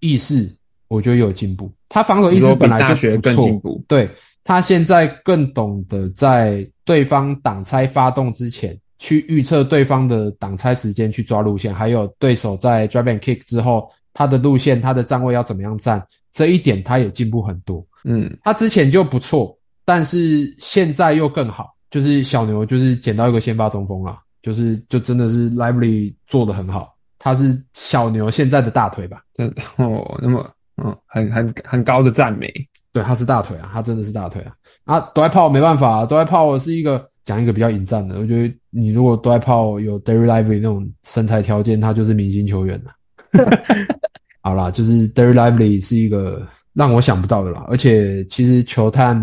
[0.01, 0.53] 意识，
[0.89, 1.71] 我觉得有进步。
[1.91, 4.09] 他防守意识本来就学更进步，对
[4.43, 17.87] 他现在更懂得在对方挡拆发动之前，去预测对方的挡拆时间，去抓路线，还有对手在 drive and kick 之后，他的路线、他的站位要怎么样站，这一点他也进步很多。
[18.05, 21.75] 嗯，他之前就不错，但是现在又更好。
[21.91, 29.25] 就是小牛就是捡到一个先发中锋了，就是就真的是 Lively 做的很好，他是小牛现在的大腿吧？
[29.35, 30.49] 真哦，那么
[30.83, 32.53] 嗯，很很很高的赞美。
[32.93, 34.53] 对，他是大腿啊，他真的是大腿啊！
[34.85, 38.19] 啊，多爱炮没办法，多爱炮是一个讲一个比较引战的。
[38.19, 42.91] 我觉得你如果多爱炮有 Derry Lively 那种身材条件，他就是明星球员了。
[44.43, 49.17] 好啦，就是 Derry Lively 是一个让我想不到的啦，而且其实球探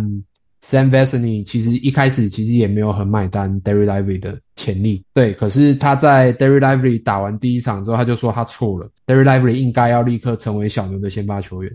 [0.63, 11.71] Sam Vesely 其实一开始其实也没有很买单 Derry Lively 的潜力，对，可是他在 Derry Lively 打完第一场之后，他就说他错了，Derry Lively 应该要立刻成为小牛的先发球员。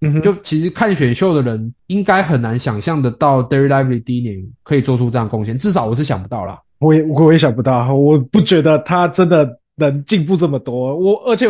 [0.00, 6.60] 嗯哼，就其实看选秀的人应该很难想象得到 Derry Lively 第一年可以做出这样贡献，至少我是想不到啦。
[6.80, 10.94] 我也我也想不到，我不觉得他真的能进步这么多。
[10.98, 11.46] 我而且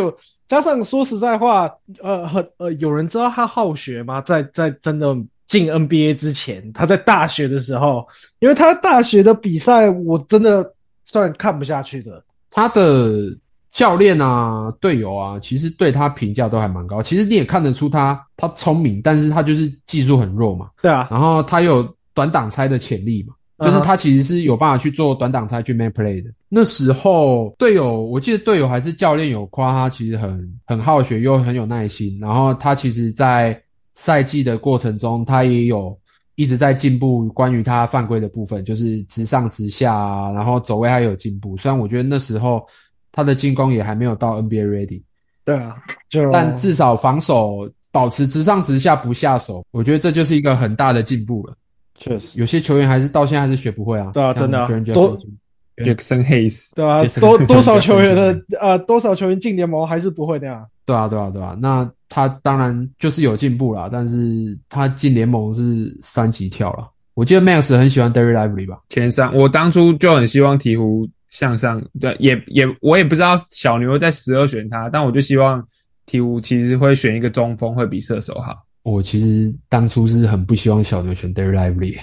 [0.47, 1.69] 加上说实在话，
[2.01, 4.21] 呃，很呃，有人知道他好学吗？
[4.21, 5.13] 在在真的
[5.45, 8.07] 进 NBA 之前，他在大学的时候，
[8.39, 10.73] 因为他大学的比赛，我真的
[11.05, 12.23] 算看不下去的。
[12.51, 13.37] 他的
[13.71, 17.01] 教练啊、队友啊，其实对他评价都还蛮高。
[17.01, 20.69] 其实你也看得出他他聪明，但是他就是技术很弱嘛。
[20.81, 23.33] 对啊，然后他有短挡拆的潜力嘛，
[23.65, 26.29] 就是他其实是有办法去做短挡拆去 man play 的。
[26.47, 32.17] 那时候队友，我记得队友还是教练有夸他，其实很很好学又很有耐心。
[32.21, 33.61] 然后他其实，在
[33.95, 35.97] 赛季的过程中，他也有
[36.35, 37.27] 一直在进步。
[37.29, 41.57] 关于他犯规的部分，就是直上直下啊，然后走位还有进步。
[41.57, 42.65] 虽然我觉得那时候
[43.11, 45.01] 他的进攻也还没有到 NBA ready，
[45.43, 45.75] 对啊，
[46.09, 51.55] 就但至少防守保持直上直下不下手，我觉得这就是一个很大的进步了。
[51.97, 54.11] 确实，有些球员还是到现在还是学不会啊。
[54.13, 55.31] 对啊真的多 Jackson
[55.77, 60.65] Jackson Hayes，对啊 Jason，多多少球员的呃多少球员进联盟还是不会那样。
[60.85, 61.57] 对啊，对啊，对啊。
[61.61, 66.87] 那他当然就是有进步啦，但是他进联盟是三级跳了。
[67.13, 68.81] 我记得 Max 很喜欢 Derry Lively 吧？
[68.89, 75.65] 前三，我当初就很希望鹈鹕向上，对，也也我也不知道小牛在十二选他，但我就希望
[76.07, 78.53] 鹈鹕其实会选一个中锋，会比射手好。
[78.83, 81.97] 我其实当初是很不希望小牛选 Derry Lively，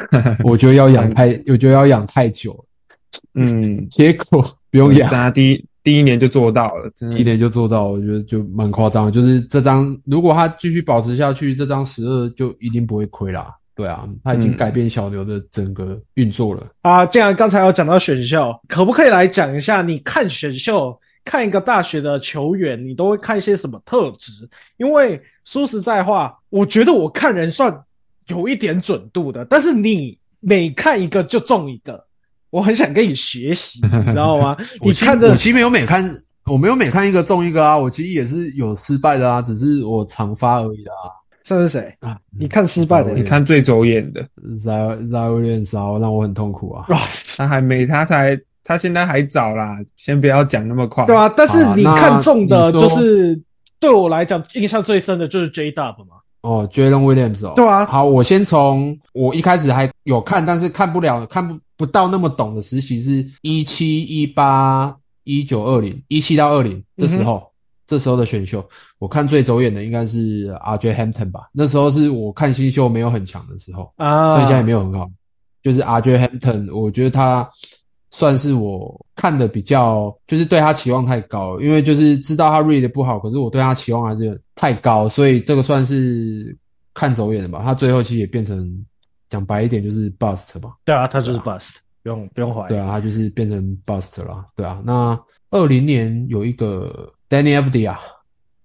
[0.44, 2.64] 我觉得要养太，我觉得要养太久了，
[3.34, 4.40] 嗯，结果
[4.70, 9.10] 不用养但，他第一第一年就做到了，真的一年就做到，我觉得就蛮夸张。
[9.10, 13.56] 就是这张，如果他继续保持下去，这张十二就一定不会亏啦。
[13.74, 16.62] 对啊，他已经嗯改变小牛的整个运作了。
[16.82, 19.80] 啊，既然刚才有讲到选秀，可不可以来讲一下？
[19.80, 24.50] 你看选秀，看一个大学的球员，你都会看一些什么特质？
[24.76, 27.84] 因为说实在话，我觉得我看人算
[28.26, 32.04] 有一点准度的，但是你每看一个就中一个，
[32.50, 34.56] 我很想跟你学习，你知道吗？
[34.80, 41.12] 我其实你看着我其实没有每看，我没有每看一个中一个啊，我其实也是有失败的啊，只是我常发而已的啊。
[41.44, 41.94] 像是谁？
[42.00, 44.22] 啊，你看失败的嗯你看最走眼的
[44.60, 46.84] ，Zion Zion 骚让我很痛苦啊。
[46.88, 47.00] 哇，
[47.36, 51.06] 他还没，他才，他现在还早啦，先不要讲那么快。
[51.06, 53.40] 对啊，但是你看中的就是
[53.80, 56.16] 对我来讲印象最深的就是 J Dub 嘛。
[56.42, 67.50] 哦，Jalen Williams 哦，对啊好，我先从我一开始还有看，但是看不了，看不不到那么懂的时期是一七、一八、一九、二零、一七到二零这时候，
[67.86, 68.62] 这时候的选秀，
[68.98, 71.48] 我看最走眼的应该是 RJ Hampton 吧。
[71.52, 75.08] 那时候是我看新秀没有很强的时候，啊，所以现在也没有很好。
[75.62, 77.48] 就是 RJ Hampton，我觉得他
[78.10, 86.56] 算是我看的比较，就是对他期望太高了，因为就是知道他 read 不好，可是我对他期望还是太高，所以这个算是
[86.94, 87.62] 看走眼了吧。
[87.62, 88.84] 他最后其实也变成
[89.28, 92.68] 讲白一点就是 bust 吧，对啊，他就是 bust，不用不用怀疑。
[92.68, 94.80] 对啊，他就是变成 bust 了，对啊。
[94.84, 95.18] 那
[95.50, 98.00] 二零年有一个 Danny F D 啊，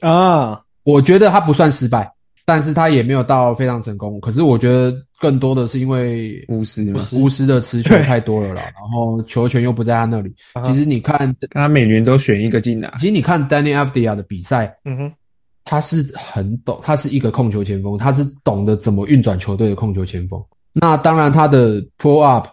[0.02, 2.12] 啊，我觉得他不算失败，
[2.46, 4.20] 但是他也没有到非常成功。
[4.20, 10.34] 可是我觉得更多的是因为巫师嘛，巫师的持球太多了啦，然后球权又不在他那里。
[10.54, 15.14] 啊其实你看，他每年都选一个进来，其实你看 Danny Avdia 的比赛，嗯哼，
[15.64, 20.44] 他是很懂，他是一个控球前锋，他是懂得怎么运转球队的控球前锋。
[20.74, 22.48] 那当然，他的 pull up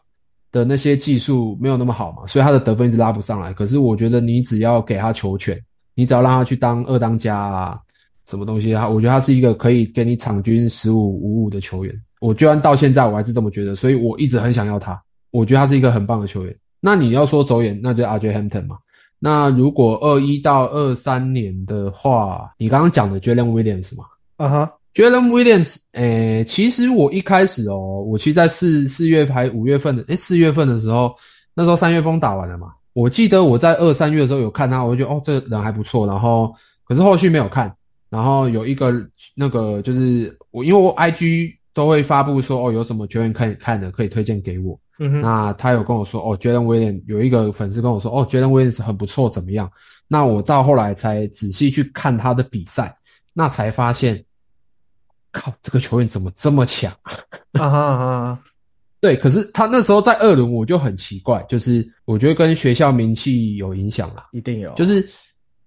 [0.53, 3.53] 的那些技术没有那么好嘛，所以他的得分一直拉不上来。
[3.53, 5.59] 可是我觉得你只要给他球权，
[5.95, 7.79] 你只要让他去当二当家啊，
[8.27, 11.95] 什么东西啊，我觉得他是一个可以给你场均十五五五的球员。
[12.21, 15.01] 我居然到现在我还是这么觉得，所以我一直很想要他。
[15.31, 16.55] 我觉得他是一个很棒的球员。
[16.81, 18.77] 那你要说走眼，那就 RJ Hampton 嘛。
[19.19, 24.05] 那如果二一到二三年的话，你刚刚讲的 Jalen Williams 嘛
[24.37, 31.15] 啊哈，，Jalen Williams，诶、其实我一开始哦，我其实在四四月还五月份的，诶、四月份的时候，
[31.55, 37.75] 那时候三月风打完了嘛，我记得我在二三月的时候有看他，我就觉得哦，这个人还不错，然后可是后续没有看，
[38.09, 38.93] 然后有一个
[39.35, 44.79] 那个就是我，因为我 IG 都会发布说哦，有什么球员可以看的，可以推荐给我。
[45.03, 49.71] 嗯哼，那他有跟我说，哦，Jalen Williams 有一个粉丝跟我说，哦，Jalen Williams 很不错，怎么样？
[50.07, 52.95] 那我到后来才仔细去看他的比赛，
[53.33, 54.23] 那才发现，
[55.33, 56.93] 靠，这个球员怎么这么强？
[57.53, 58.43] 啊哈啊哈，
[59.01, 64.29] 对，可是他那时候在二轮我就很奇怪，就是我觉得跟学校名气有影响啦。
[64.33, 65.09] 一定有，就是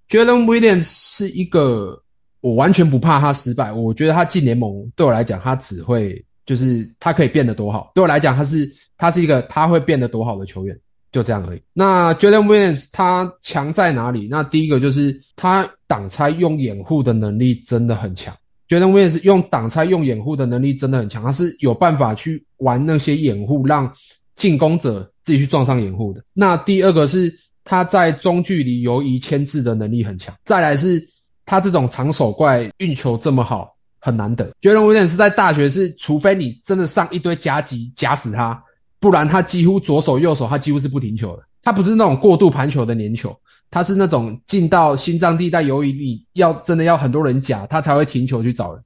[0.09, 2.01] Jalen Williams 是一个
[2.41, 7.91] 我完全不怕他失败，我觉得他进联盟对我来讲，他只会就是他可以变得多好。
[7.95, 10.77] 对我来讲，他是他是一个他会变得多好的球员，
[11.11, 11.61] 就这样而已。
[11.73, 14.27] 那 Jalen Williams 他强在哪里？
[14.29, 18.35] 那第一个就是他挡拆用掩护的能力真的很强。
[18.73, 23.91] Jalen Williams 用挡拆用掩护的能力真的很强，他是有办法去玩那些掩护，让
[24.35, 26.23] 进攻者自己去撞上掩护的。
[26.33, 31.03] 那第二个是他在中距离游移牵制的能力很强，再来是
[31.45, 33.69] 他这种长手怪运球这么好，
[33.99, 34.51] 很难得。
[34.61, 38.61] Jalen Williams 是在大学是，除非你真的上一堆夹击夹死他，
[38.99, 41.43] 不然他几乎左手右手他几乎是不停球的。
[41.61, 43.33] 他不是那种过度盘球的粘球，
[43.73, 48.83] 他是那种进到心脏地带由于你要真的要很多人夹，他才会停球去找人，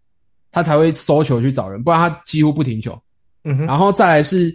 [0.50, 2.98] 他才会收球去找人，不然他几乎不停球。
[3.44, 4.50] 嗯哼，然后再来是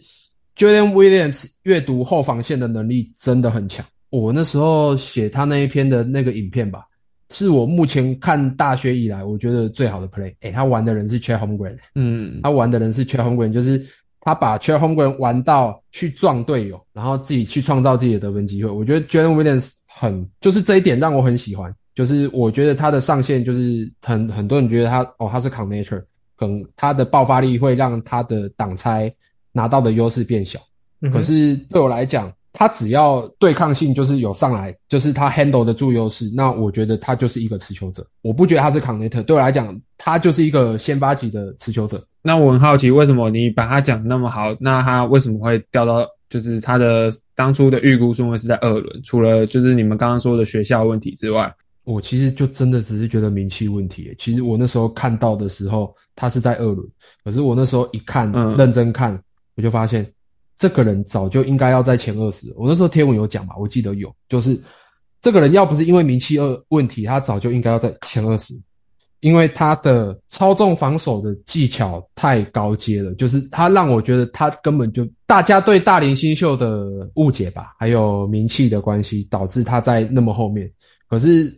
[0.56, 3.84] Jordan Williams 阅读后防线的能力真的很强。
[4.08, 6.84] 我那时候写他那一篇的那个影片吧，
[7.28, 10.34] 是我目前看大学以来我觉得最好的 play。
[10.40, 13.86] 诶，他玩的人是 Chet Holmgren，嗯，他玩的人是 Chet Holmgren，就是
[14.20, 18.70] 他把 Chet Holmgren 玩到去撞队友，然后自己去创造自己的得分机会。
[18.70, 19.72] 我觉得 Jordan Williams
[20.02, 21.72] 很，就是这一点让我很喜欢。
[21.94, 26.02] 就是我觉得他的上限就是很很多人觉得他哦他是 connector，
[26.34, 29.12] 可能他的爆发力会让他的挡拆
[29.52, 30.58] 拿到的优势变小。
[31.02, 38.04] 嗯可是对我来讲，他只要对抗性就是有上来，就是他 handle 得住优势，那我觉得他就是一个持球者。
[38.22, 42.02] 我不觉得他是 connector，对我来讲，他就是一个先发级的持球者。
[42.22, 49.02] 那我很好奇，为什么你把他讲那么好，那他为什么会掉到就是他的当初的预估顺位是在二轮？
[49.04, 51.54] 除了就是你们刚刚说的学校问题之外，
[51.84, 54.14] 我其实就真的只是觉得名气问题。
[54.18, 56.88] 其实我那时候看到的时候，他是在二轮，
[57.22, 59.22] 可是我那时候一看，嗯认真看，
[59.56, 60.10] 我就发现
[60.56, 62.50] 这个人早就应该要在前二十。
[62.56, 64.58] 我那时候贴文有讲嘛，我记得有，就是
[65.20, 68.54] 这个人要不是因为名气二问题，他早就应该要在前二十。
[69.22, 80.68] 因为他的操纵防守的技巧太高阶了，就是他让我觉得他根本就大家对大龄新秀的误解吧，还有名气的关系，导致他在那么后面。
[81.08, 81.56] 可是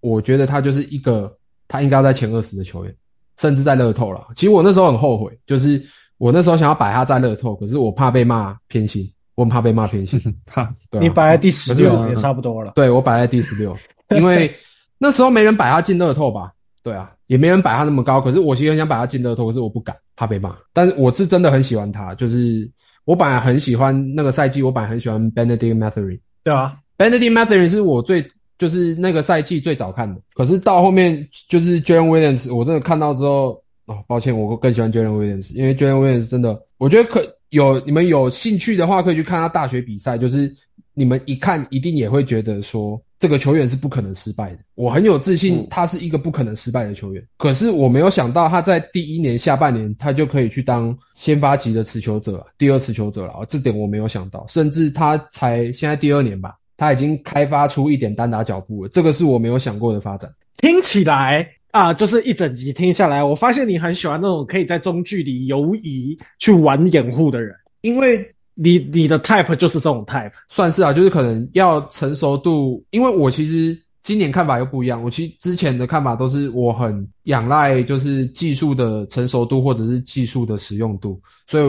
[0.00, 1.30] 我觉得他就是一个
[1.68, 2.96] 他应该要在前二十的球员，
[3.38, 4.28] 甚至在乐透了。
[4.34, 5.80] 其实我那时候很后悔，就是
[6.16, 10.18] 我那时候想要摆他在乐透，可是我怕被骂偏心，我很怕被骂偏心。
[10.46, 12.72] 他对啊你摆在第十六也差不多了。
[12.74, 13.76] 对我摆在第十六，
[14.16, 14.50] 因为
[14.96, 16.50] 那时候没人摆他进乐透吧？
[16.82, 18.20] 对啊，也没人摆他那么高。
[18.20, 20.56] 可是我其实很想把他进乐透，可是我不敢，怕被骂。
[20.72, 22.68] 但是我是真的很喜欢他，就是
[23.04, 26.18] 我本来很喜欢那个赛季，我本来很喜欢 Benedict Mathurin。
[26.42, 28.24] 对啊，Benedict Mathurin 是我最
[28.58, 37.20] 就是那个赛季最早看的，可是到后面就是 Jalen Williams，我真的看到之后，哦，抱歉，我更喜欢 Jalen Williams，因为 Jalen Williams 真的，我觉得可
[37.50, 40.52] 有你们有兴趣的话，可以去看他大学比赛，就是
[40.94, 47.24] 你们一看一定也会觉得说这个球员是不可能失败的，我很有自信他是一个不可能失败的球员。
[47.38, 54.44] 可是我没有想到他在第一年下半年他就可以去当先发级的持球者，第二持球者了，这点我没有想到。
[54.48, 60.28] 甚至他才现在第二年吧，他已经开发出一点单打脚步了，这个是我没有想过的发展。
[60.56, 67.54] 听起来啊，就是一整集听下来，我发现你很喜欢那种可以在中距离游移去玩掩护的人。
[67.82, 68.18] 因为
[68.54, 75.02] 你你的 type 就是这种 type，算是啊，就是可能要成熟度，因为我其实今年看法又不一样。
[75.02, 81.64] 我其实之前的看法都是我很仰赖就是技术的成熟度或者是技术的使用度，所以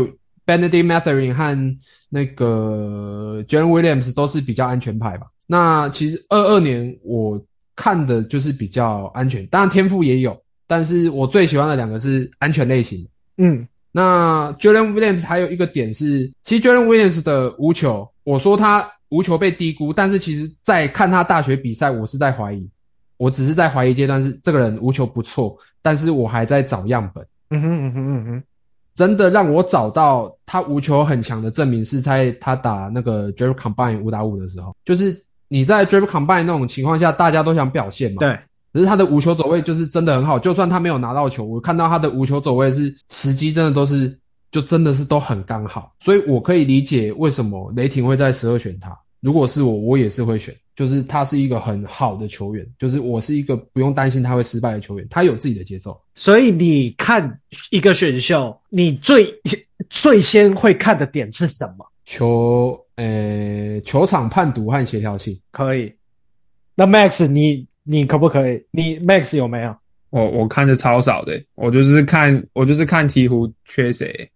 [0.45, 1.75] Benedict Mathurin 和
[2.09, 5.27] 那个 Jalen Williams 都是比较安全牌吧。
[5.47, 7.41] 那其实二二年我
[7.75, 13.09] 看的就是比较安全，当然天赋也有，但是我最喜欢的两个是安全类型的。
[13.37, 22.67] 嗯，那 Jalen Williams 还有一个点是，其实 Jalen Williams 的无球，我说他无球被低估，但是其实在看他大学比赛，我是在怀疑，
[23.17, 27.23] 我只是在怀疑阶段是这个人无球不错，但是我还在找样本。
[27.51, 28.43] 嗯哼嗯哼嗯哼，
[28.95, 35.15] 真的让我找到他无球很强的证明，是在他打那个 Dribble Combine 五打五的时候，就是
[35.49, 38.17] 你在 Dribble Combine 那种情况下，大家都想表现嘛。
[38.21, 38.39] 对，
[38.73, 44.19] 可是他的无球走位就是真的很好，就算他没有拿到球，我看到他的无球走位是时机真的都是，
[44.51, 48.97] 就真的是都很刚好，所以我可以理解为什么雷霆会在十二选他。
[49.19, 55.97] 如果是我，我也是会选，就是他是一个很好的球员，就是我是一个不用担心他会失败的球员，他有自己的节奏。
[56.13, 59.25] 所以你看一个选秀，你最
[59.89, 61.85] 最先会看的点是什么？
[62.03, 65.39] 球，呃，球场判读和协调性。
[65.51, 65.93] 可以。
[66.75, 68.63] 那 Max，你你可不可以？
[68.71, 69.75] 你 Max 有没有？
[70.09, 74.29] 我我看的超少的，我就是看我就是看鹈鹕缺谁。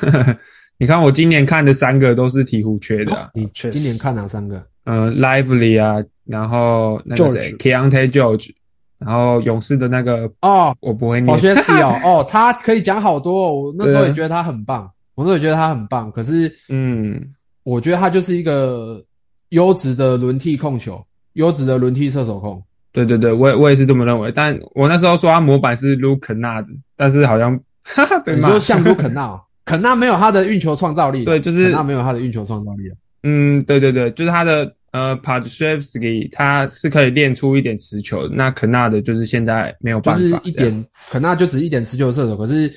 [0.78, 4.66] 你看我今年看的三个都是鹈鹕缺的、啊，你缺今年看哪三个？
[4.84, 8.50] 嗯、l i v e l y 啊，然后那个谁 Keontae George，
[8.98, 13.54] 然后勇士的那个哦，我不会念保，学斯哦， 哦，他可以讲好多、哦。
[13.54, 16.10] 我那时候也觉得他很棒，我那时候也觉得他很棒。
[16.12, 19.04] 可是嗯，我觉得他就是一个
[19.50, 22.60] 优质的轮替控球，优质的轮替射手控。
[22.92, 24.32] 对对对，我也我也是这么认为。
[24.32, 26.64] 但我那时候说他模板是 Luke Kennard，
[26.96, 28.60] 但是好像 哈哈被骂你说。
[28.60, 32.84] 像卢肯纳哦， 肯纳没有他的运球创造力，对就是肯纳没有他的运球创造力。
[33.22, 42.68] 嗯，对对对，就是他的呃 p a d s h e v s k y 他是可以练出一点持球的，那肯纳的就是现在没有就是办法，一点，肯纳就只是一点持球的射手，可是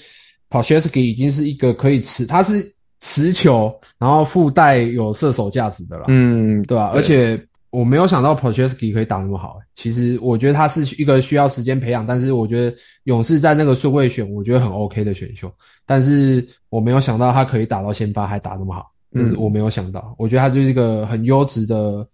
[0.49, 2.61] p a s h e s k y 已经是一个可以持，他是
[2.99, 6.05] 持球，然后附带有射手价值的了。
[6.09, 7.39] 嗯，对吧、对而且
[7.73, 9.65] 我没有想到 Pochesky 可以打那么好、欸。
[9.73, 15.51] 其实我觉得他是一个需要时间培养，但是我觉得勇士在那个顺位选，我觉得很 OK 的选秀。
[15.83, 20.13] 但是我没有想到他可以打到先发，还打那么好，这是嗯我没有想到。
[20.19, 22.07] 我觉得他就是一个很优质的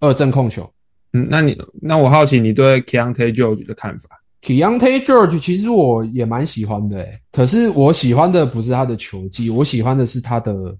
[0.00, 0.70] 二阵控球。
[1.14, 4.10] 嗯，那你那我好奇你对 Keontae George 的看法
[4.42, 10.76] ？Keontae George 其实我也蛮喜欢的、欸，可是我喜欢的不是他的球技，我喜欢的是他的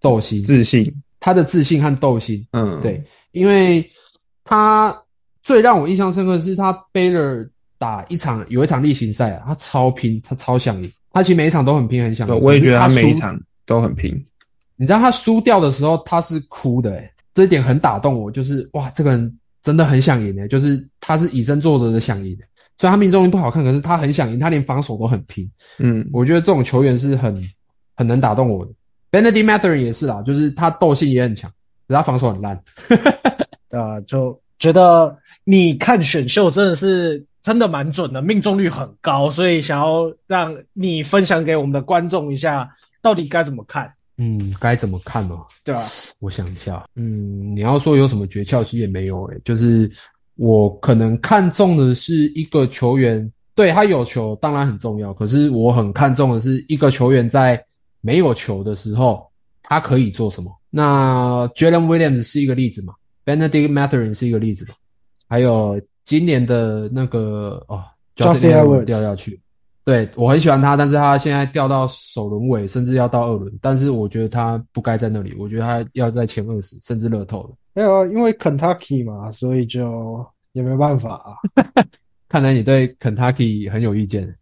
[0.00, 2.46] 斗心，自信，他的自信和斗心。
[2.52, 3.02] 嗯，对，
[3.36, 3.88] 因为
[4.44, 4.96] 他
[5.42, 12.40] 最让我印象深刻的是他 Baylor 打一场有一场例行赛啊，他超拼，他超想赢，他其实每一场都很拼，很想，赢。
[12.40, 14.12] 我也觉得他每一场都很拼。
[14.76, 22.36] 你知道他输掉的时候，他是哭的、欸，这一点很打动我，就是哇，这个人真的很想赢诶，就是他是以身作则的想赢。
[22.78, 25.50] 虽然他命中率不好看，可是他很想赢，他连防守都很拼。
[25.78, 27.36] 嗯，我觉得这种球员是很
[27.94, 28.72] 很能打动我的。
[29.10, 31.50] Benedict Mathurin 也是啦，就是他斗性也很强，
[31.94, 32.62] 他防守很烂。
[33.70, 42.70] 呃，就觉得你看选秀真的是真的蛮准的，命中率很高，所以想要让你分享给我们的观众一下，
[43.02, 45.80] 到底该怎么看，嗯，该怎么看呢、对吧？
[46.20, 49.90] 我想一下，嗯，你要说有什么诀窍，其实也没有诶、就是
[50.36, 57.62] 我可能看中的是一个球员，对他有球当然很重要，可是我很看重的是一个球员在
[58.00, 59.30] 没有球的时候，
[59.62, 60.50] 他可以做什么。
[60.70, 62.94] 那 Jalen Williams 是一个例子嘛
[63.24, 64.74] ，Benedict Mathurin 是一个例子嘛，
[65.28, 67.82] 还有今年的那个哦
[68.16, 69.40] Justin Edwards 掉下去，
[69.84, 77.50] 对我很喜欢他，但是他现在掉到首轮尾，甚至要到二轮，但是我觉得他不该在那里，我觉得他要在前二十，甚至乐透了。
[77.74, 81.34] 没有，啊因为 Kentucky 嘛，所以就也没办法啊。
[82.28, 84.34] 看来你对 Kentucky 很有意见。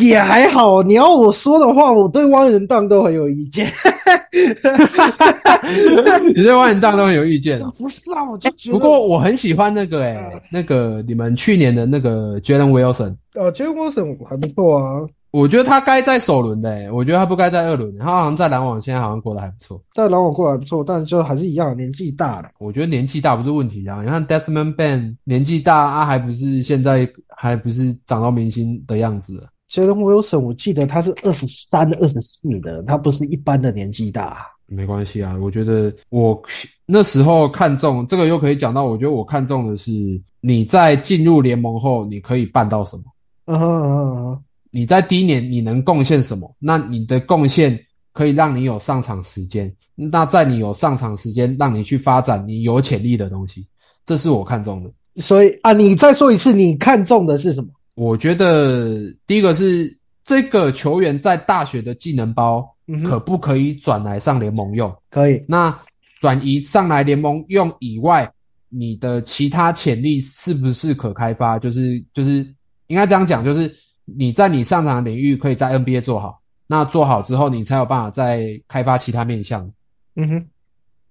[0.00, 3.70] 也还好，你要我说的话，我对汪人荡都很有意见。
[6.34, 7.72] 你对万人荡都很有意见哦。
[7.78, 8.78] 不是啊，我就觉得。
[8.78, 10.18] 不过我很喜欢那个诶、
[10.50, 15.00] 那个你们去年的那个 Jalen Wilson，呃 j a Wilson 还不错啊，
[15.32, 17.96] 我觉得他该在首轮的、欸，我觉得他不该在二轮。
[17.98, 19.80] 他好像在篮网现在好像过得还不错。
[19.92, 22.50] 在篮网过得还不错，但就还是一样，年纪大了。
[22.58, 24.02] 我觉得年纪大不是问题啊。
[24.02, 29.48] 你看 Desmond Ben 年纪大啊，还不是现在还不是长到明星的样子了。
[29.70, 34.46] Jalen Wilson，我记得他是二十三、二十四的，他不是一般的年纪大。
[34.66, 36.40] 没关系啊，我觉得我
[36.86, 39.92] 那时候看中这个又可以讲到，我觉得我看中的是
[40.40, 43.02] 你在进入联盟后你可以办到什么。
[43.46, 46.54] 嗯哼嗯哼嗯哼，你在第一年你能贡献什么？
[46.58, 47.78] 那你的贡献
[48.12, 49.72] 可以让你有上场时间。
[49.94, 53.66] 那在你有上场时间，让你去发展你有潜力的东西，
[54.06, 54.90] 这是我看中的。
[55.16, 57.68] 所以啊，你再说一次，你看中的是什么？
[57.96, 62.66] 我觉得第一个是这个球员在大学的技能包
[63.04, 64.90] 可不可以转来上联盟用？
[65.10, 65.76] 可以，那
[66.20, 68.32] 转移上来联盟用以外，
[68.68, 71.58] 你的其他潜力是不是可开发？
[71.58, 72.46] 就是就是
[72.86, 73.70] 应该这样讲，就是
[74.16, 79.70] 你在你擅长的领域可以在 NBA 做好，那做好之后，你才有办法再开发其他面向。
[80.16, 80.46] 嗯哼，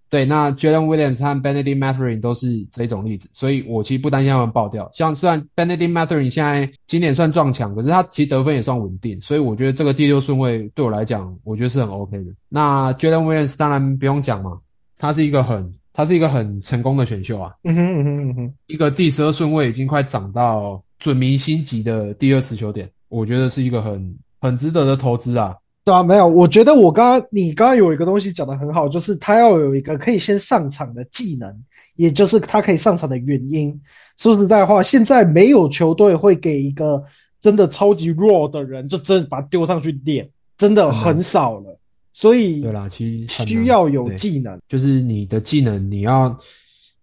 [0.10, 4.90] 对，那 Jalen Williams 和 Benedict Mathurin 都是这种例子，所以我其实不担心他们爆掉。
[4.94, 12.32] 像虽然 Benedict Mathurin 现在今年算撞墙，可是他其实得分也算稳定，所以我觉得这个第六顺位对我来讲，我觉得是很 OK 的。
[12.50, 14.60] 那 Jalen Williams 当然不用讲嘛，
[14.98, 25.56] 他是一个很他是一个很成功的选秀啊，嗯哼嗯哼嗯哼，一个第十二顺位已经快涨到准明星级的第二持球点，我觉得是一个很很值得的投资啊。
[25.86, 31.64] 对啊，没有，我觉得我刚刚你刚刚有一个东西讲的很好，就是他要有一个可以先上场的技能，
[31.96, 33.82] 也就是他可以上场的原因。
[34.18, 37.06] 说实在话，现在没有球队会给一个
[37.40, 41.80] 真的超级弱的人，就真的把他丢上去练，真的很少了。
[42.14, 44.60] 所以对啦，其实需要有技能。
[44.68, 46.38] 就是你的技能，你要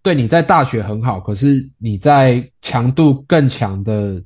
[0.07, 4.23] 对你在大学很好，可是你在强度更强的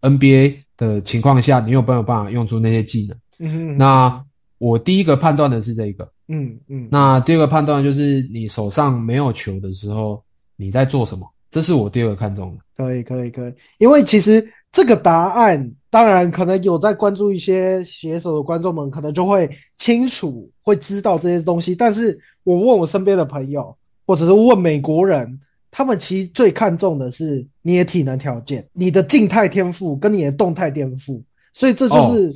[0.00, 3.18] NBA 的情况下，你有没有办法用出那些技能？
[3.38, 4.24] 嗯哼，那
[4.56, 10.24] 我第一个判断的是这个，嗯嗯，那第二个判断就是你手上没有球的时候，
[10.56, 11.30] 你在做什么？
[11.50, 12.64] 这是我第二个看中的。
[12.74, 13.52] 可以，可以，可以。
[13.76, 21.74] 因为其实这个答案，当然可能有在关注一些写手的观众们，可能就会清楚，会知道这些东西。
[21.74, 23.76] 但是我问我身边的朋友，
[24.10, 25.38] 或者是问美国人，
[25.70, 31.22] 他们其实最看重的是你的体能条件、你的静态天赋跟你的动态天赋。
[31.52, 32.34] 所以这就是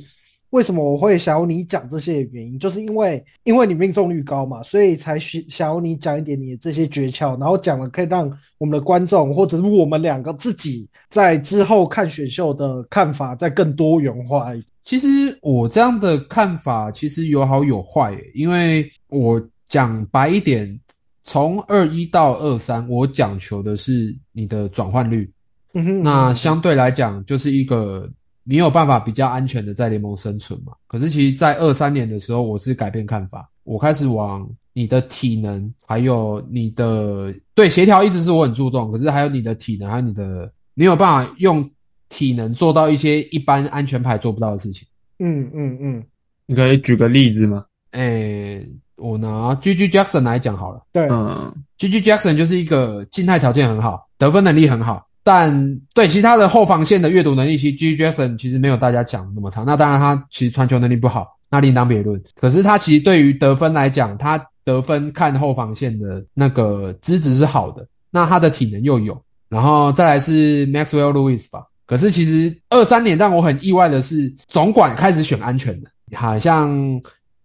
[0.51, 14.53] 为什么我会想要你讲这些的原因，就是因为因为你命中率高嘛，所以才需想要你讲一点你的这些诀窍，然后讲了可以让我们的观众或者是我们两个自己在之后看选秀的看法再更多元化。
[14.85, 15.07] 其实
[15.41, 20.79] 我这样的看法其实有好有坏耶，因为我讲白一点，
[21.25, 25.29] 从二一到二三，我讲求的是你的转换率。
[25.73, 28.09] 嗯哼，那相对来讲，就是一个
[28.43, 30.71] 你有办法比较安全的在联盟生存嘛。
[30.87, 38.91] 可是其实，在二三年的时候，我是改变看法，我开始往你的体能，还有你的对协调，一直是我很注重。
[38.91, 41.67] 可是还有你的体能，还有你的，你有办法用
[42.07, 44.87] 体能做到一些一般安全牌做不到的事情。
[45.19, 46.03] 嗯嗯嗯，
[46.45, 47.65] 你可以举个例子吗？
[47.91, 48.65] 诶、
[48.97, 50.81] 我拿 G G Jackson 来讲好了。
[50.91, 59.63] 对，嗯，G G Jackson 就是一个静态条件很好，得分能力很好，但对其他的后防线的阅读能力，其实 G G Jackson 其实没有大家讲的那么差。
[59.65, 62.21] 那当然，他其实传球能力不好，那另当别论。
[62.39, 71.63] 可是他其实对于得分来讲，他得分看后防线的那个资质是好的，那他的体能又有，然后再来是 Maxwell Lewis 吧。
[71.85, 76.71] 可是其实二三年让我很意外的是，总管开始选安全的，好像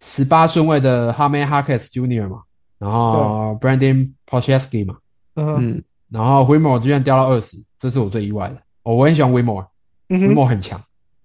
[0.01, 2.29] 十八顺位的 h a m e Harkes Jr.
[2.29, 2.43] 嘛，
[2.79, 4.97] 然后 Brandon Pocheski 嘛，
[5.37, 8.57] 嗯然后 Wimore 居然掉到二十，这是我最意外的。
[8.83, 10.81] 哦，我很喜欢 Wimore，Wimore 嗯，很强，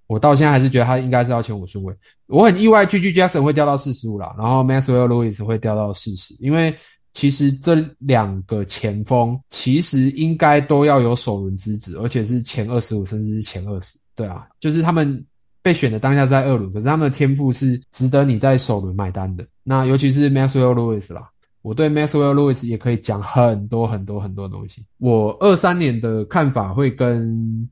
[0.08, 1.96] 我到现在还是觉得他应该是要前五顺位。
[2.28, 3.14] 我很意外，G.G.
[3.14, 6.76] Jackson 会掉到四十五啦，然后 Maxwell Lewis 会掉到四十，因为
[7.14, 13.98] 其实这两个前锋其实应该都要有首轮资质，而且是前二十五甚至是前二十。
[14.14, 15.26] 对啊，就是他们
[15.66, 19.44] 被选的当下在二轮，可是他们的天赋是值得你在首轮买单的。
[19.64, 21.28] 那尤其是 Maxwell Lewis 啦，
[21.64, 24.86] 我对 Maxwell Lewis 也可以讲很多很多很多东西。
[25.00, 27.68] 我二三年的看法会跟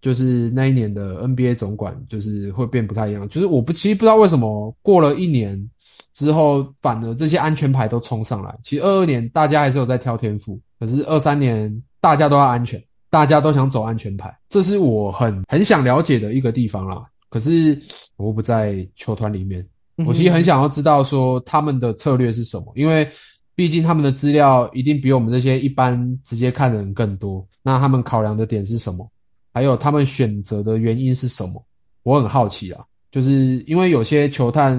[0.00, 5.56] 就是那一年的 NBA 总管就是会变不太一样，就是我不其实不知道为什么过了一年
[6.12, 8.52] 之后，反而这些安全牌都冲上来。
[8.64, 17.04] 其实二二年大家还是有在挑天赋，可是二三年大家都要安全，大家都想走安全牌，这是我很很想了解的一个地方啦。
[17.36, 17.78] 可是
[18.16, 19.62] 我不在球团里面，
[20.06, 23.06] 我其实很想要知道说他们的策略是什么，因为
[23.54, 27.46] 毕竟他们的资料一定比我们这些一般直接看的人更多。
[27.62, 29.06] 那他们考量的点是什么？
[29.52, 31.62] 还有他们选择的原因是什么？
[32.04, 32.82] 我很好奇啊。
[33.10, 34.76] 就是因为有些球探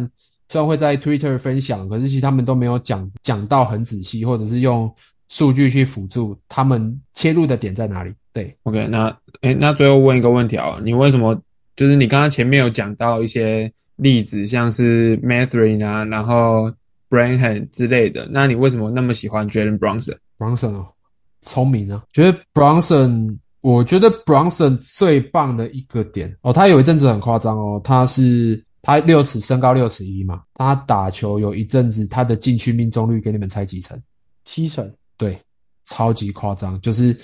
[0.49, 4.91] 虽然会在 Twitter 分享，可是其实他们都没有讲讲到很仔细，或者是用
[5.29, 8.11] 数据去辅助他们切入的点在哪里。
[8.33, 11.39] 对，OK，那诶，那最后问一个问题啊，你为什么
[11.77, 16.69] 就是你刚刚前面有讲到一些例子，像是 Mathrin 啊，然后
[17.09, 20.85] Branham 之类的，那你为什么那么喜欢 Jalen Brunson？Bronson 哦，
[21.41, 22.03] 聪明啊！
[22.11, 33.97] 觉得 Bronson，我觉得 Bronson 最棒的一个点哦，他有一阵子很夸张哦，他是他六尺身高六尺一嘛，他打球有一阵子他的禁区命中率给你们猜几成？
[34.45, 35.37] 七成，对，
[35.85, 37.17] 超级夸张，就是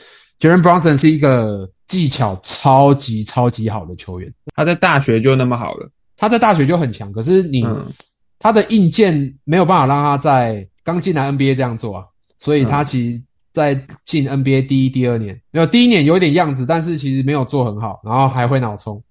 [0.43, 7.85] Jalen Bronson 是一个技巧超级超级好的球员，他在大学就那么好了，他在大学就很强，可是你、嗯
[8.39, 12.03] 他的硬件没有办法让他在刚进来 NBA 这样做啊，
[12.39, 19.01] 所以他其实在进 NBA 第一、第二年，没有第一年有点样子，但是其实没有做很好，然后还会脑冲。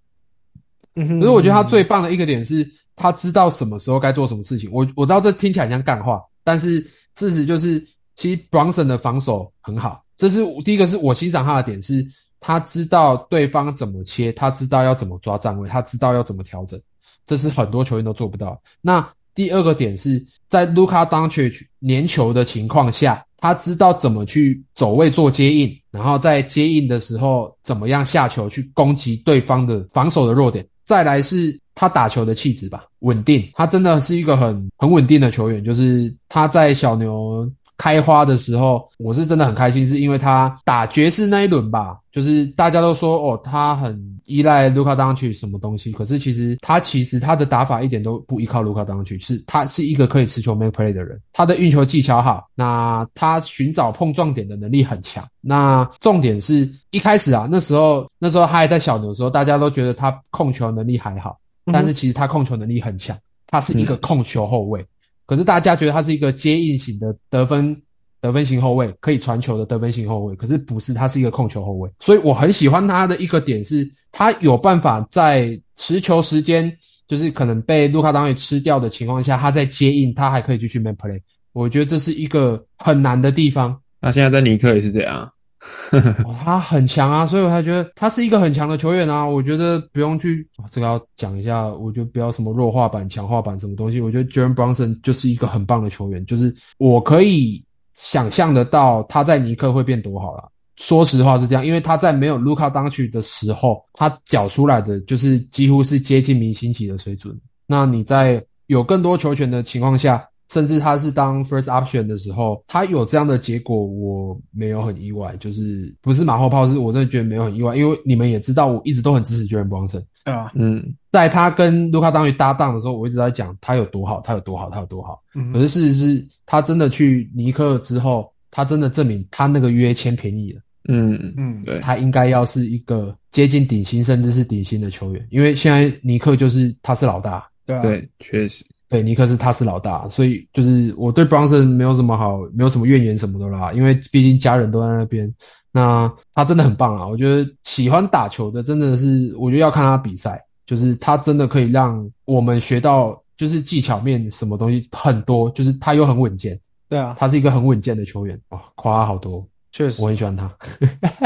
[0.97, 4.69] 嗯哼可是我觉得他最棒的一个点是，他知道什么时候该做什么事情。
[4.71, 6.79] 我我知道这听起来很像干话，但是
[7.17, 7.83] 事实就是，
[8.17, 10.05] 其实 Bronson 的防守很好。
[10.23, 12.07] 这是第一个是我欣赏他的点是，
[12.39, 16.81] 他知道对方怎么切，他知道要怎么抓站位，他知道要怎么调整，
[17.27, 18.57] 这是很多球员都做不到。
[18.81, 19.05] 那
[19.35, 30.65] 第二个点是在 Luka Doncic 粘球的情况下，他知道怎么去走位做接应，然后在接应的时候怎么样下球去攻击对方的防守的弱点。
[30.85, 35.65] 再来是他打球的气质吧，稳定，他真的是一个很很稳定的球员。
[35.65, 55.27] 就是他在小牛开花的时候，我是真的很开心，是因为他打爵士那一轮吧，就是大家都说哦，他很依赖卢卡当去什么东西，可是其实他其实他的打法一点都不依靠卢卡当去，是他是一个可以持球 make play 的人，他的运球技巧好，那他寻找碰撞点的能力很强。
[55.41, 61.37] 那重点是一开始啊，那时候那时候他还在小牛的时候，大家都觉得他控球能力还好，
[61.73, 63.17] 但是其实他控球能力很强，
[63.49, 64.85] 他是一个控球后卫。
[65.33, 67.75] 可是大家觉得他是一个接应型的得分
[68.21, 71.91] 得分型后卫，可以传球的得分型后卫，可是不是，他是一个控球后卫。
[72.01, 76.71] 所以我很喜欢他的一个点是，他有办法在持球时间
[77.07, 81.19] 就是可能被卢卡当给吃掉的情况下，他在接应，他还可以继续 man play。
[81.55, 83.75] 我觉得这是一个很难的地方。
[84.03, 85.33] 那现在在尼克也是这样，
[86.25, 89.25] 哦他很强啊，所以我才觉得他是一个很强的球员啊。
[89.25, 94.01] 我觉得不用去、这个要讲一下，我就不要什么弱化版、强化版什么东西。
[94.01, 97.63] 我觉得 Jalen Brunson 就是一个很棒的球员，就是我可以
[97.95, 100.49] 想象得到他在尼克会变多好了。
[100.77, 107.39] 说实话是这样，因为他在没有卢卡当去的时候，他缴出来的就是几乎是接近明星级的水准。
[107.67, 125.23] 那你在有更多球权的情况下，甚至他是当 first option 的时候，他有这样的结果，我没有很意外，就是不是马后炮，是我真的觉得没有很意外，因为你们也知道，我一直都很支持 Jalen Brunson，对啊，嗯，在他跟卢卡当于搭档的时候，我一直在讲他有多好，他有多好，他有多好。
[125.35, 125.51] 嗯。
[125.55, 130.61] 可是事实是他真的去尼克之后，他真的证明他那个约签便宜了。
[130.89, 145.35] 嗯，嗯，对，他应该要是一个接近顶薪甚至是顶薪的球员，因为现在尼克就是他是老大，对啊，对，确实，对，尼克是他是老大，所以就是我对 Bronson 没有什么好，没有什么怨言什么的啦，因为毕竟家人都在那边。
[145.73, 147.07] 那他真的很棒啊！
[147.07, 156.61] 我觉得喜欢打球的真的是，我觉得要看他比赛，就是他真的可以让我们学到，就是技巧面什么东西很多，就是他又很稳健，
[156.91, 160.55] 对啊，他是一个很稳健的球员哦，夸他好多，确实我，很喜欢他，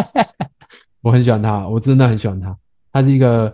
[1.03, 2.57] 我很喜欢他，我真的很喜欢他。
[2.93, 3.53] 他是一个，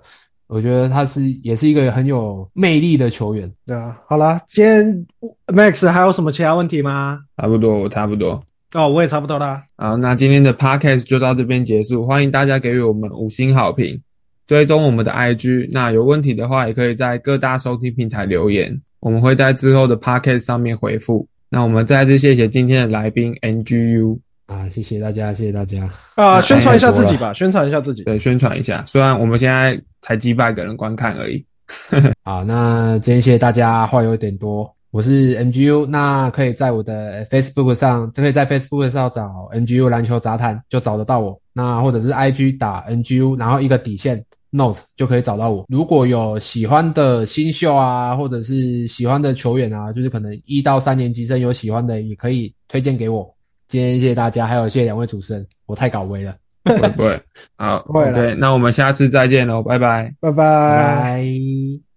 [0.53, 3.51] 我觉得他是也是一个很有魅力的球员。
[3.67, 3.99] 对啊。
[4.07, 5.07] 好了，今天
[5.47, 7.21] Max 还有什么其他问题吗？
[7.39, 8.45] 差不多，我差不多。
[8.75, 9.63] 哦，我也差不多啦。
[9.79, 13.99] 好，那今天的 podcast 就到这边结束，欢迎大家给予我们五星好评，
[14.47, 15.71] 追踪我们的 IG。
[15.73, 21.27] 那有问题的话，也可以在各大收听平台留言，我们会在之后的 podcast 上面回复。
[21.49, 24.19] 那我们再次谢谢今天的来宾 NGU，
[24.53, 25.89] 啊，谢谢大家，谢谢大家。
[26.15, 28.05] 啊、宣传一下自己吧，宣传一下自己。
[28.05, 28.85] 对，宣传一下。
[28.87, 31.43] 虽然我们现在才几百个人观看而已。
[32.23, 34.71] 好，那今天谢谢大家，话有点多。
[34.91, 41.35] 我是 MGU，那可以在我的 Facebook 上，可以在 Facebook 上找 NGU 篮球杂谈，就找得到我。
[41.55, 45.65] 那或者是 IG 打 NGU，然后一个底线 Note 就可以找到我。
[45.69, 53.35] 如果有喜欢的新秀啊，或者是喜欢的球员啊，就是可能一到三年级生有喜欢的，也可以推荐给我。
[53.73, 57.19] 今天谢谢大家，还有谢谢两位主持人，我太搞威了，会不会？
[57.57, 60.15] 好不会啦，OK，那我们下次再见喽，拜拜。
[60.21, 60.35] 拜拜。
[60.37, 61.83] 拜拜。